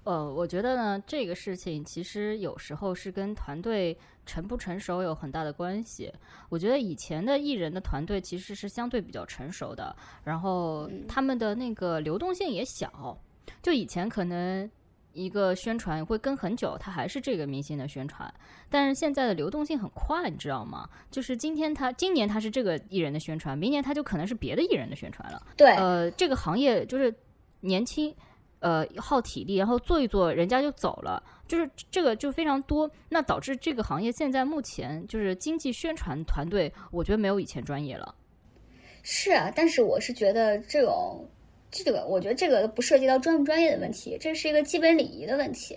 [0.03, 6.11] 呃，我觉得呢，这个事情其实有时候是跟团队成不成熟有很大的关系。
[6.49, 13.17] 我觉得以前的艺人的团队其实是相对比较成熟的，然后他们的那个流动性也小。
[13.61, 14.69] 就以前可能。
[15.13, 18.31] 一个宣传会跟很久，他还是这个明星的宣传，
[18.69, 20.89] 但是现在的流动性很快，你知道吗？
[21.11, 25.41] 就是今天他今年他是这个艺人的宣传，明年他就可能是别的艺人的宣传了。
[25.55, 27.13] 对，呃，这个行业就是
[27.61, 28.13] 年轻，
[28.59, 38.15] 呃，耗体力，然后做一做，人家就走了，就是这个就非常多，那导致这个行业现在目前就是经济宣传团队，我觉得没有以前专业了。
[39.03, 41.29] 是啊，但是我是觉得这种。
[41.73, 45.75] 这个我觉得这个不涉及到专不专业的问题，这是一个基本礼仪的问题。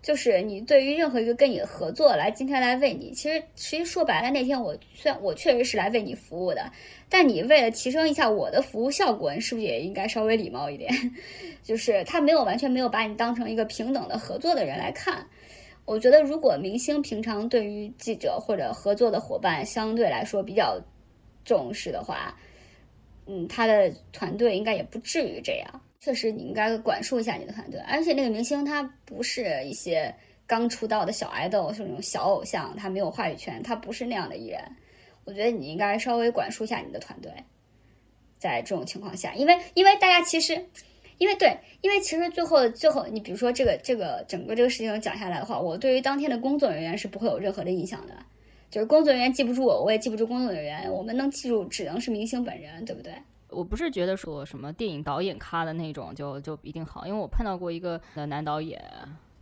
[0.00, 6.72] 就是你对于任何一个跟你合作来今天来为你，其实其实说白了，那天我虽然我确实是来为你服务的，
[7.08, 10.92] 但你为了提升一下我的服务效果，你是不是也应该稍微礼貌一点？
[11.62, 15.24] 就是他没有完全没有把你当成一个平等的合作的人来看。
[15.84, 20.80] 我觉得如果明星平常对于记者或者合作的伙伴相对来说比较
[21.44, 22.36] 重视的话。
[23.34, 25.80] 嗯，他的团队应该也不至于这样。
[26.00, 27.80] 确实，你应该管束一下你的团队。
[27.88, 30.14] 而且那个明星他不是一些
[30.46, 34.60] 刚出道的小爱豆，是那种小偶像，他没有话语权，他不是那样的艺人。
[35.24, 37.32] 我觉得你应该稍微管束一下你的团队。
[38.38, 40.66] 在这种情况下，因为因为大家其实，
[41.16, 48.12] 因为对，因为其实最后最后，你比如说这个这个整个这个事情讲下来的话，我对于当天的工作人员是不会有任何的印象的。
[48.72, 50.90] 就是工作人员记不住我，我也记不住工作人员。
[50.90, 53.12] 我们能记住，只能是明星本人，对不对？
[53.50, 58.82] 我不是觉得说什么电影导演咖的那种就就一定好，因为我碰到过一个的男导演，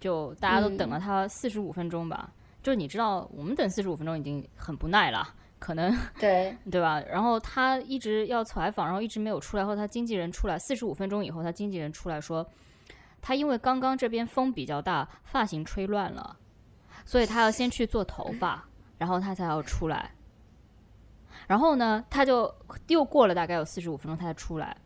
[0.01, 2.29] 就大家都等了他四十五分钟吧。
[2.61, 7.01] 就是你知道，我们等四十五分钟已经很不耐了，可能对 对吧？
[7.09, 9.65] 然后他一直要采访，然后一直没有出来。
[9.65, 12.45] 后他经纪人出来，四十五分钟以后，他经纪人出来说，
[13.23, 16.37] 他因为刚刚这边风比较大，发型吹乱了，
[17.05, 18.67] 所以他要先去做头发。
[19.01, 20.11] 然后他才要出来，
[21.47, 22.55] 然后呢，他就
[22.89, 24.77] 又过了大概有四十五分钟，他才出来，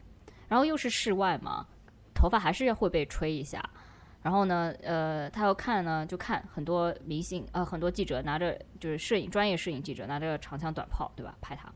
[0.47, 1.67] 然后又是室外嘛，
[2.15, 3.61] 头发还是会被吹一下，
[4.23, 11.37] 然后呢，呃，他要看呢，就看很多明星，呃，很多记者拿着就是摄影专业摄影记者拿着长枪短炮，对吧？
[11.41, 11.69] 拍他。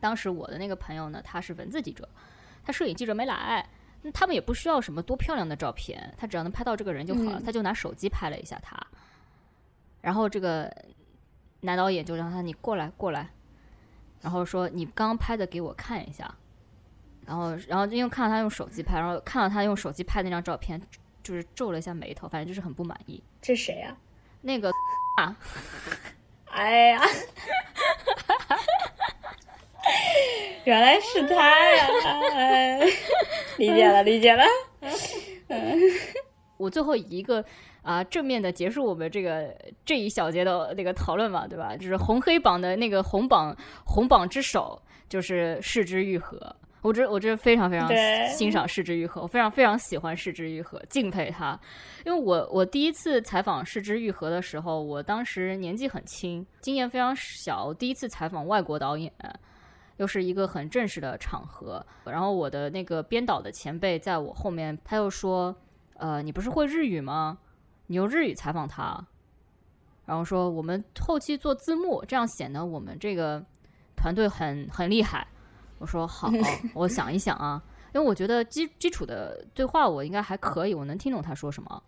[0.00, 2.08] 当时我的那个朋友呢，他是文字记者，
[2.64, 3.68] 他摄影记者没来，
[4.00, 8.74] 那他们也不需要什么多漂亮的照片，他只要能拍到这个人就好了，他就拿手机拍了一下他，
[10.00, 10.74] 然后这个。
[11.64, 13.30] 男导演就让他你过来过来，
[14.20, 16.34] 然后说你刚拍的给我看一下，
[17.26, 20.80] 然后然后因为看到他用手机拍，然后看到他用手机拍那张照片，
[21.22, 23.22] 就是皱了一下眉头，反正就是很不满意。
[23.40, 23.96] 这谁呀？
[24.42, 24.70] 那个
[25.16, 25.36] 啊，
[26.50, 27.00] 哎呀，
[30.64, 31.34] 原来是他
[31.74, 31.88] 呀！
[33.56, 34.44] 理解了，理解了。
[35.48, 35.78] 嗯，
[36.58, 37.44] 我最后一个。
[37.84, 39.54] 啊，正面的结束我们这个
[39.84, 41.76] 这一小节的那个讨论嘛，对吧？
[41.76, 43.54] 就是红黑榜的那个红榜
[43.84, 46.56] 红榜之首，就是市之愈合。
[46.80, 47.88] 我这我这非常非常
[48.28, 51.58] 欣赏市之愈合，我非常非常喜欢市之愈合，敬佩他。
[52.04, 59.10] 因为我我第一次采访市之愈合的时候，我当时年纪很轻，经验非常小，第一次采访外国导演，
[59.96, 61.84] 又是一个很正式的场合。
[62.04, 65.56] 然后我的那个编导的前辈在我后面，他又说
[65.96, 67.38] ：“呃，你不是会日语吗？”
[67.86, 69.04] 你用日语采访他，
[70.06, 73.44] 然后说我们后期做字幕，这样显得我们这个
[73.96, 75.26] 团队很很厉害。
[75.78, 76.30] 我说好，
[76.74, 77.62] 我想一想啊，
[77.94, 81.82] 因为我觉得基基础的对话我应该还可以，我能听懂他说什么。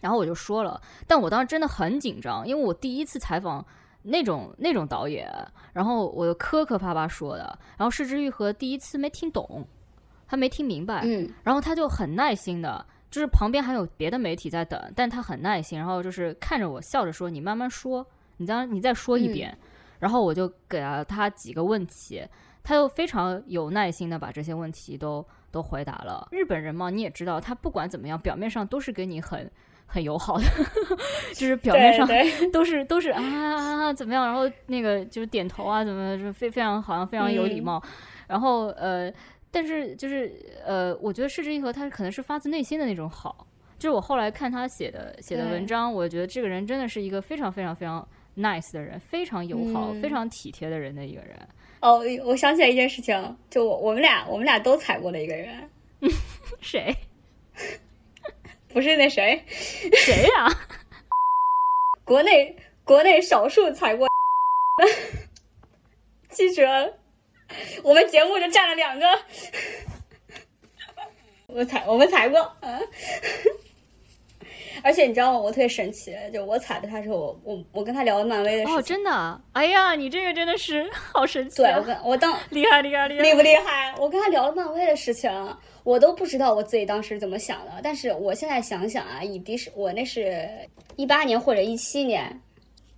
[0.00, 3.64] 然后我就说了，但我当时真的很紧张，因为我第一次采访
[4.02, 5.30] 那种那种导演，
[5.72, 9.66] 然后我就磕磕巴巴说的，然后失之愈合第一次没听懂，
[10.26, 12.84] 他没听明白，嗯，然后他就很耐心的。
[13.16, 18.06] 就是旁边还有别的媒体在等，但他很耐心，然后就是看着我笑着说：“你慢慢说，
[18.36, 19.56] 你再你再说一遍。”
[20.00, 22.22] 然后我就给了他几个问题，
[22.62, 26.28] 他又非常有耐心的把这些问题都都回答了。
[26.30, 29.50] 日本人嘛，你也知道，他不管怎么样，表面上都是跟你很
[29.86, 30.44] 很友好的，
[31.32, 32.06] 就是表面上
[32.52, 37.82] 都是都是啊怎么样，然后那个就是点头啊，怎么就非非常好像非常有礼貌，
[38.28, 39.10] 然后呃。
[39.56, 40.30] 但是就是
[40.66, 43.46] 呃，我觉得失之愈合他可能是发自内心的那种好。
[43.78, 51.34] 就是我后来看他写的写的文章，我觉得这个人真的是一个非常非常非常 nice 的人，非常友好、非常体贴的人的一个人。
[51.80, 55.70] 哦，我想起来一件事情，就我我们俩我们俩都踩过的一个人，
[56.60, 56.94] 谁？
[58.68, 59.42] 不是那谁？
[59.48, 60.50] 谁呀？
[62.04, 62.54] 国内
[62.84, 64.06] 国内少数踩过
[66.28, 66.98] 记者，
[67.82, 69.06] 我们节目就占了两个。
[71.46, 72.52] 我踩，我们踩过。
[74.82, 75.38] 而且你知道吗？
[75.38, 78.76] 我特别神奇，就我踩的他时候，我我我跟他聊了漫威的事情。
[78.76, 79.40] 哦，真的？
[79.52, 81.56] 哎呀，你这个真的是好神奇！
[81.62, 83.94] 对我跟我当厉害厉害厉害，厉不厉害？
[83.98, 85.30] 我跟他聊了漫威的事情，
[85.82, 87.72] 我都不知道我自己当时怎么想的。
[87.82, 90.48] 但是我现在想想啊，以迪士我那是
[90.96, 92.38] 一八年或者一七年，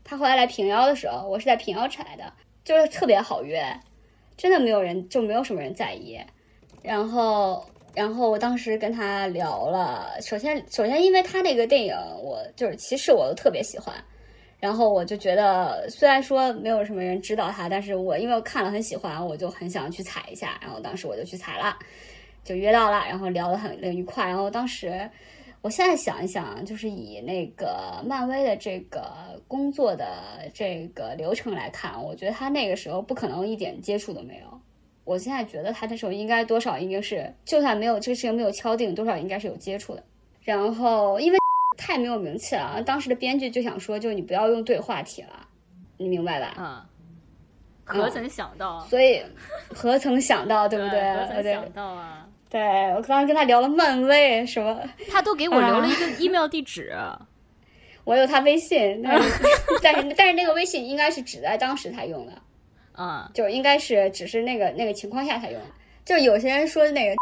[0.03, 2.31] 他后来来平遥的时候，我是在平遥踩的，
[2.65, 3.65] 就是特别好约，
[4.39, 6.19] 真的没有人就没有什么人在意，
[6.83, 7.63] 然后。
[7.95, 13.93] 然后我当时跟他聊了，首先首先因为他那个电影，我就是其实我都特别喜欢，
[14.61, 21.77] 然后我就觉得虽然说没有什么人知道他，但是我因为我看了很喜欢，我就很想去踩一下，然后当时我就去踩了，
[22.45, 25.11] 就约到了，然后聊得很愉快，然后当时
[25.61, 29.13] 我现在想一想，就是以那个漫威的这个
[29.49, 30.07] 工作的
[30.55, 34.61] 这个流程来看，我觉得他那个时候不可能一点接触都没有。
[35.05, 40.05] 我现在觉得他那时候应该多少应该是，就算没有这个事情没有敲定，多少应该是有接触的。
[40.43, 41.39] 然后因为
[41.77, 45.49] 太没有名气了，当时的编剧就想说，就你不要用对话体了，
[45.97, 46.63] 你明白吧？
[46.63, 46.89] 啊，
[47.85, 48.81] 何曾想到？
[48.87, 49.23] 所以
[49.75, 51.01] 何曾想到，对不对？
[51.15, 52.28] 何曾想到啊？
[52.51, 52.61] 对
[52.97, 54.81] 我刚刚跟他聊了漫威什么，
[55.11, 56.97] 他都给我留了一个 email 地址，
[58.05, 59.31] 我有他微信，但是
[59.83, 62.33] 但是但是那个微信应该是只在当时才用的。
[62.93, 65.61] 啊，就应该是只是那个那个情况下才用，
[66.05, 67.15] 就有些人说那个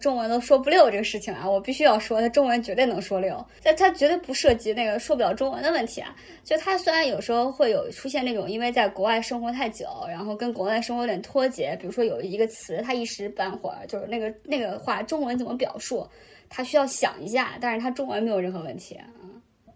[0.00, 6.16] 中文都说不溜这个事情啊，我必须要说他中文绝对能说溜，但他绝对不涉及那个说不了中文的问题啊。
[6.42, 16.06] 就他虽然有时候会有出现那种因为在国外生活太久，然后跟国外生活有点脱节，比如说有一个词他一时半会儿就是那个那个话中文怎么表述，
[16.48, 19.06] 他需要想一下，但是他中文没有任何问题啊。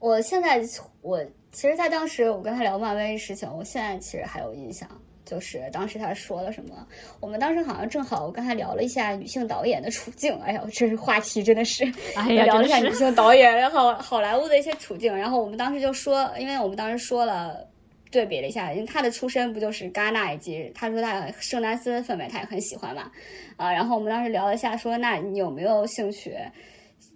[0.01, 0.61] 我现在
[1.01, 4.89] 我其实，在当时我跟他聊漫威事情，我现在其实还有印象。
[5.25, 6.87] 就是当时他说了什么，
[7.21, 17.67] 我们当时好像正好我跟他聊了一下女性导演的处境，哎呀，这是话题真的是，哎呀，聊了一下女性导演，然后好莱坞的一些处境，然后我们当时就说，因为我们当时说了
[18.11, 23.11] 对比了一下，因为他的出身不就是戛纳以及他说他圣丹斯氛围他也很喜欢嘛，
[23.57, 26.37] 啊，然后我们当时聊了一下，说那你有没有兴趣？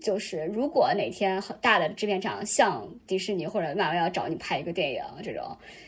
[0.00, 5.44] 就是如果哪天很大的制片厂像迪士尼或者漫威要找你拍一个电影这种，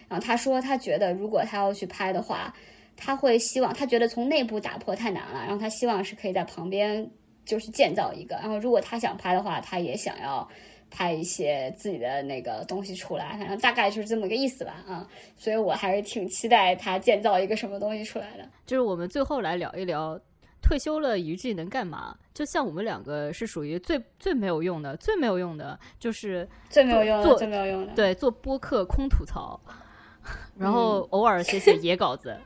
[0.09, 2.55] 然后他说他觉得如果他要去拍的话，
[2.96, 7.09] 他会希望他觉得从内部打破太难了，然后他希望是可以在旁边
[7.44, 10.46] 就是建造一个，然后如果他想拍的话，他也想要
[10.90, 18.44] 拍一些自己的那个东西出来，反正大概就是这么个意思吧啊，所以我还是挺期待他建造一个什么东西出来的。
[18.66, 20.20] 就是我们最后来聊一聊。
[20.62, 22.16] 退休了娱记能干嘛？
[22.32, 27.94] 就像我们两个是属于最最没有用的，最没有用的，就是最没有用的，最没有用的。
[27.94, 29.61] 对，做播客空吐槽，
[30.56, 32.36] 然后偶尔写写野稿子。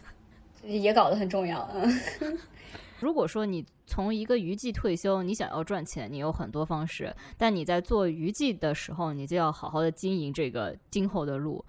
[0.64, 1.68] 野稿子很重要。
[3.00, 11.64] 如果说你从一个娱记退休，你想要赚钱，你有很多方式，但你在做娱记的时候，你就要好好的经营这个今后的路。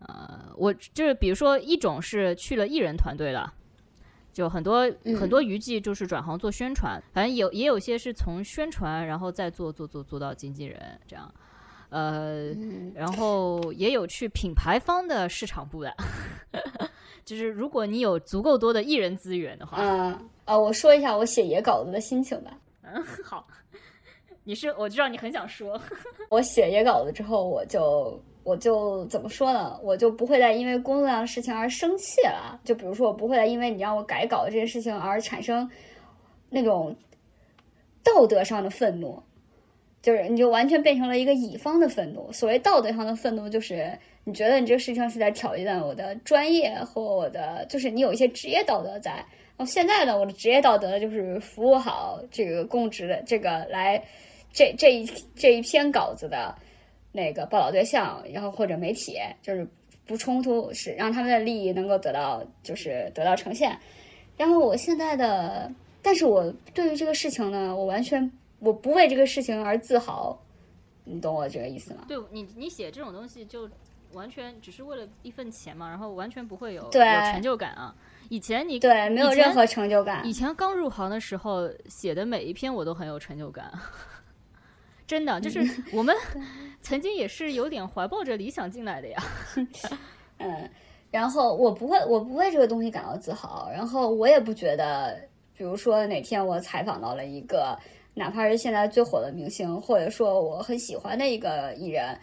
[0.00, 3.54] 呃，我就是比如说，一种是去了艺人团队了。
[4.32, 11.32] 就很多很多娱记就是转行做宣传，反正有也有些是从宣传然后再做做做做到经纪人这样，
[11.90, 12.48] 呃，
[12.94, 15.94] 然后也有去品牌方的市场部的，
[17.24, 22.50] 就是如果你有足够多的艺人资源的话，嗯啊，我说一下我写野稿子的心情吧。
[22.82, 23.46] 嗯， 好，
[24.44, 25.80] 你是我知道你很想说，
[26.30, 28.18] 我写野稿子之后我就。
[28.44, 29.78] 我就怎么说呢？
[29.82, 32.60] 我就不会再因为工作上的事情而生气了。
[32.64, 35.70] 就比如说，我不会再因为你让我改稿这件事情而产生
[36.50, 36.96] 那种
[38.02, 39.22] 道德上的愤怒，
[40.02, 42.32] 就是你就完全变成了一个乙方的愤怒。
[42.32, 49.12] 所谓道德上的愤怒，就是你觉得你这个事情是在挑战我的专业和我的，就是你有一些职业道德在。
[49.12, 54.02] 然后现在呢，我的职业道德就是服务好这个公职的这个来
[54.52, 55.04] 这这一
[55.36, 56.54] 这一篇稿子的。
[57.12, 59.66] 那个报道对象，然后或者媒体，就是
[60.06, 63.78] 不冲突，是让他们的利益能够得到，就是得到呈现。
[64.36, 65.70] 然后我现在的，
[66.02, 70.36] 但是我对于这个事情呢，我完全我不为这个事情而自豪，
[71.04, 72.04] 你懂我这个意思吗？
[72.08, 73.68] 对你，你写这种东西就
[74.12, 77.94] 完全只是为了一份钱嘛，然后完全不会有有成就感啊。
[78.28, 80.32] 以前你对，没有任何成就感以。
[80.32, 83.70] 前刚入行的时候写的每一篇我都很有成就感，
[85.12, 85.60] 真的就是
[85.92, 86.16] 我们
[86.80, 89.22] 曾经也是有点怀抱着理想进来的呀。
[90.40, 90.70] 嗯，
[91.10, 95.20] 然后我不会，我不为这个东西感到自豪，然后我也不觉得，
[95.54, 97.78] 比如说哪天我采访到了一个，
[98.14, 102.18] 哪怕是现在最火的明星，或者说我很喜欢的一个艺人，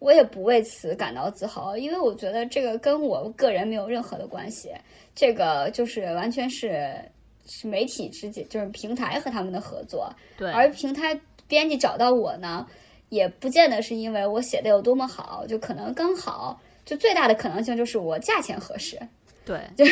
[0.00, 4.72] 我也不为此感到自豪，因为我觉得这个跟我个人没有任何的关系，
[5.14, 7.00] 这个就是完全是
[7.46, 11.16] 是媒体之间，就是平台和他们的合作，对，而平台
[11.54, 12.66] 编辑找到我呢，
[13.10, 18.98] 也不见得是因为我写的有多么好，就可能刚好，就最大的可能性就是我价钱合适，
[19.44, 19.84] 对，就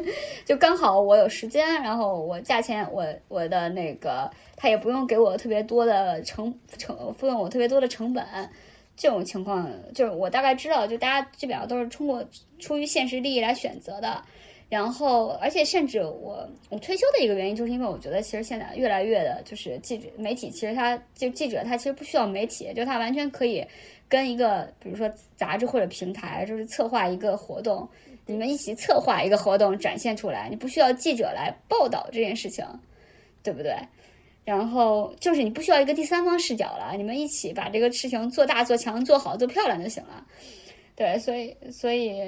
[0.46, 8.24] 就刚好我有时间，然后我价钱我我的那个他也不用给我特别多的成成付用我特别多的成本，
[8.96, 12.24] 这种情况就是我大概知道，就大家基本上都是通过
[12.58, 14.22] 出于现实利益来选择的。
[14.70, 23.66] 然后，而且甚至我我退休的一个原因，就是因为我觉得其实现在越来越的，就是记者媒体，其实他就记者他其实不需要媒体，就他完全可以
[24.08, 27.88] 跟一个比如说杂志或者平台，就是策划一个活动，
[28.26, 32.64] 你们一起策划一个活动展现出来，你不需要记者来报道这件事情，
[33.42, 33.74] 对不对？
[34.44, 40.24] 然后就是你不需要一个第三方视角了，你们一起把这个事情做大、做强、做好、做漂亮就行了。
[40.94, 42.20] 对，所以所以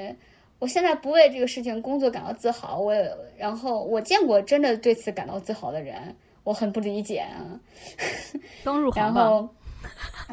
[0.62, 7.58] 我现在不为这个事情工作感到自豪，我也然后我见过真的对此感到自豪的人，我很不理解啊。
[8.62, 9.48] 刚入行吧，然后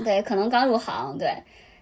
[0.03, 1.33] 对，可能刚入行，对，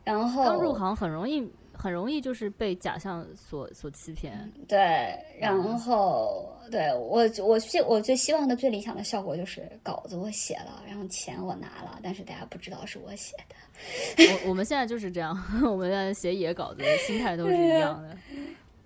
[0.05, 1.41] 然后刚入行很容易
[1.77, 4.51] 很容易就是被假象所所欺骗。
[4.67, 13.55] 对，然后对我我希我最希望的最理想的效果就是稿子我写了，然后钱我拿了，但是大家不知道是我写的。
[14.43, 18.17] 我我们现在就是这样， 我们在写野稿子，心态都是一样的。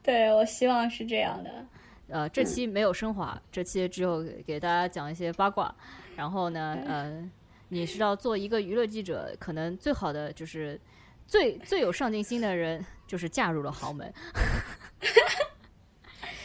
[0.04, 1.50] 对我希望是这样的。
[2.10, 5.74] 呃，这期没有升华，这期只有给给大家讲一些八卦。
[6.18, 7.30] 然后呢，呃，
[7.70, 10.78] 你知道做一个娱乐记者，可能最好的就是
[11.32, 14.14] 最最有上进心的人，就是嫁入了豪门。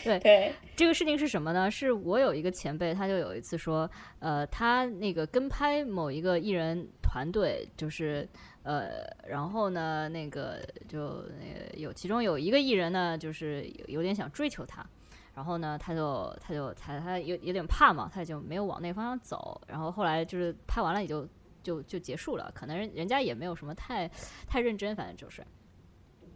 [0.05, 1.68] 对对，这个事情是什么呢？
[1.68, 8.28] 是我有一个前辈，他就有一次说，呃，他那个跟拍某一个艺人团队，就是
[8.62, 14.87] 呃，然后呢，那个就那个有其中有一个艺人呢，就是有有点想追求他，
[15.34, 21.26] 然后呢，他就他就他他有有点怕嘛，他就没有往那方向走，然后后来就是拍完了也就
[21.67, 24.11] 就就结束了，可能人人家也没有什么太
[24.47, 25.45] 太认真，反正就是，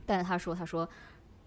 [0.04, 0.88] 但是他说他说。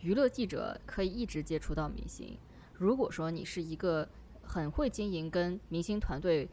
[0.04, 2.38] 娱乐记者可以一直接触到明星。
[2.74, 4.06] 如果说你是一个
[4.42, 6.46] 很会经营跟明星团队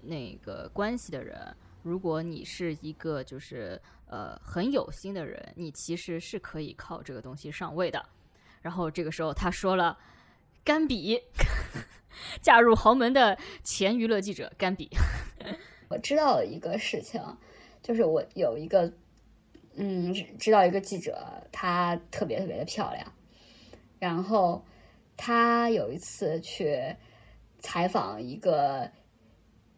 [0.00, 8.02] 那个关系的人，如果你是一个就是呃很有心的人，你其实是可以靠这个东西上位的。
[8.62, 9.98] 然后这个时候他说了，
[10.64, 11.20] 甘比
[12.40, 14.88] 嫁入豪门的前娱乐记者甘比。
[15.94, 17.22] 我知道一个事情，
[17.82, 18.92] 就是我有一个。
[19.76, 21.18] 嗯，知道一个记者，
[21.50, 23.12] 她特别特别的漂亮。
[23.98, 24.64] 然后
[25.16, 26.94] 她有一次去
[27.58, 28.88] 采访一个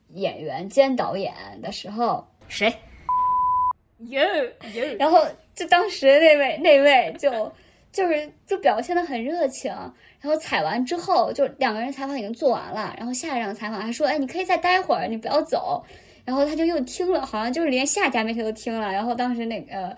[0.09, 2.75] 演员兼导演的时候，谁？
[4.01, 4.21] 有
[4.75, 4.97] 有。
[4.99, 7.51] 然后就当时那位那位就
[7.91, 9.73] 就是就表现的很热情。
[10.21, 12.95] 然后采完之后，就两个人采访已经做完了。
[12.99, 15.87] 然后下一场采访还说：“哎，你可以再待会儿，你不要走。”
[16.27, 18.93] 然后他就又听了，好像就是连下家媒体都听了。
[18.93, 19.97] 然后当时那个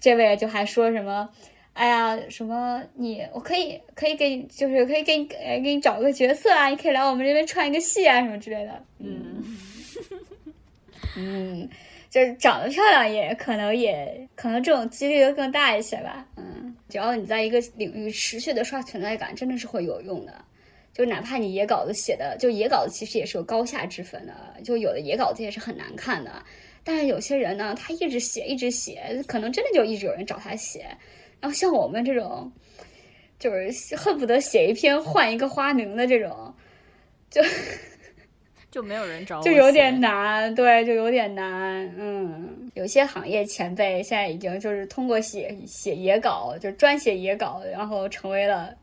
[0.00, 1.30] 这位就还说什么
[1.72, 9.56] ：“哎呀，什么你我可以可以给你，就是可以给你给你找个角色啊，你可以来我们这边串一个戏啊，什么之类的。”嗯
[11.16, 11.68] 嗯，
[12.10, 16.26] 就是长得漂亮也可能也可能这种几率会更大一些吧。
[16.36, 20.44] 嗯，只要你在一个领域持续的刷存在感，真的是会有用的。
[20.92, 26.30] 就哪怕你野稿子写的，就野稿子其实也是有高下之分的，就有的野稿子也是很难看的。
[26.84, 30.84] 但是有些人呢，他一直写一直写，可能真的就一直有人找他写。
[31.40, 32.52] 然后像我们这种，
[33.38, 36.54] 就是恨不得写一篇换一个花名的这种，
[37.30, 37.40] 就
[38.70, 41.90] 就没有人找，就有点难，对，就有点难。
[41.96, 48.74] 嗯，有些行业前辈现在已经就是通过写写野稿，就专写野稿，然后成为了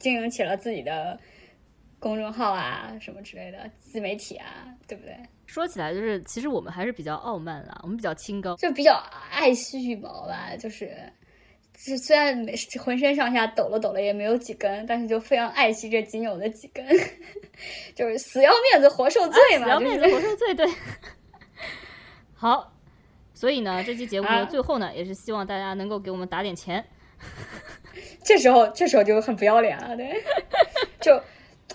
[0.00, 1.16] 经营起了自己的。
[2.04, 4.46] 公众号啊，什么之类的自媒体啊，
[4.86, 5.16] 对不对？
[5.46, 10.54] 说起来就是，其实我们还是比较傲慢啦，我们比较清高，就比较爱惜羽毛吧。
[10.58, 10.94] 就是，
[11.78, 16.86] 是虽然没浑身上下抖了抖了也没有几根，但是就非常爱惜这仅有的几根，
[17.96, 20.66] 就是死要面子活受罪嘛，死要面子活受罪，对。
[22.36, 22.70] 好。
[23.36, 26.82] 所以呢，这期节目的最后呢，也是希望大家能够给我们打点钱。
[28.22, 30.22] 这时候，这时候就很不要脸了，对，
[31.00, 31.20] 就，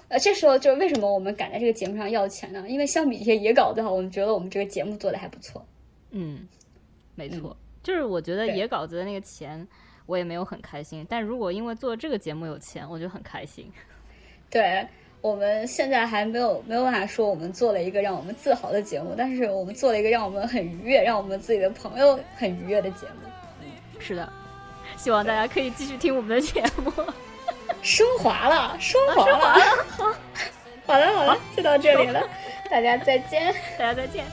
[0.10, 2.66] 呃，这时候就是为什么我们敢在这个节目上要钱呢？
[2.68, 5.64] 因为相比一些野稿子哈，我们觉得我们这个节目做的还不错。
[6.12, 6.48] 嗯，
[7.16, 9.66] 没错，就是我觉得野稿子的那个钱
[10.08, 13.72] 我也没有很开心，但如果因为做这个节目有钱，我就很开心。
[14.50, 14.86] 对
[15.22, 23.30] 我们现在还没有没有办法说我们做了一个让我们自豪的节目，但是我们做了一个让我们很愉悦、让我们自己的朋友很愉悦的节目。
[23.62, 23.68] 嗯
[24.00, 24.28] 是的。
[24.98, 26.92] 希望大家可以继续听我们的节目，
[27.82, 29.60] 升华了，升华了，
[29.98, 30.06] 好，
[30.88, 32.22] 好的，好了，就到这里了，
[32.70, 34.26] 大家再见，大家再见。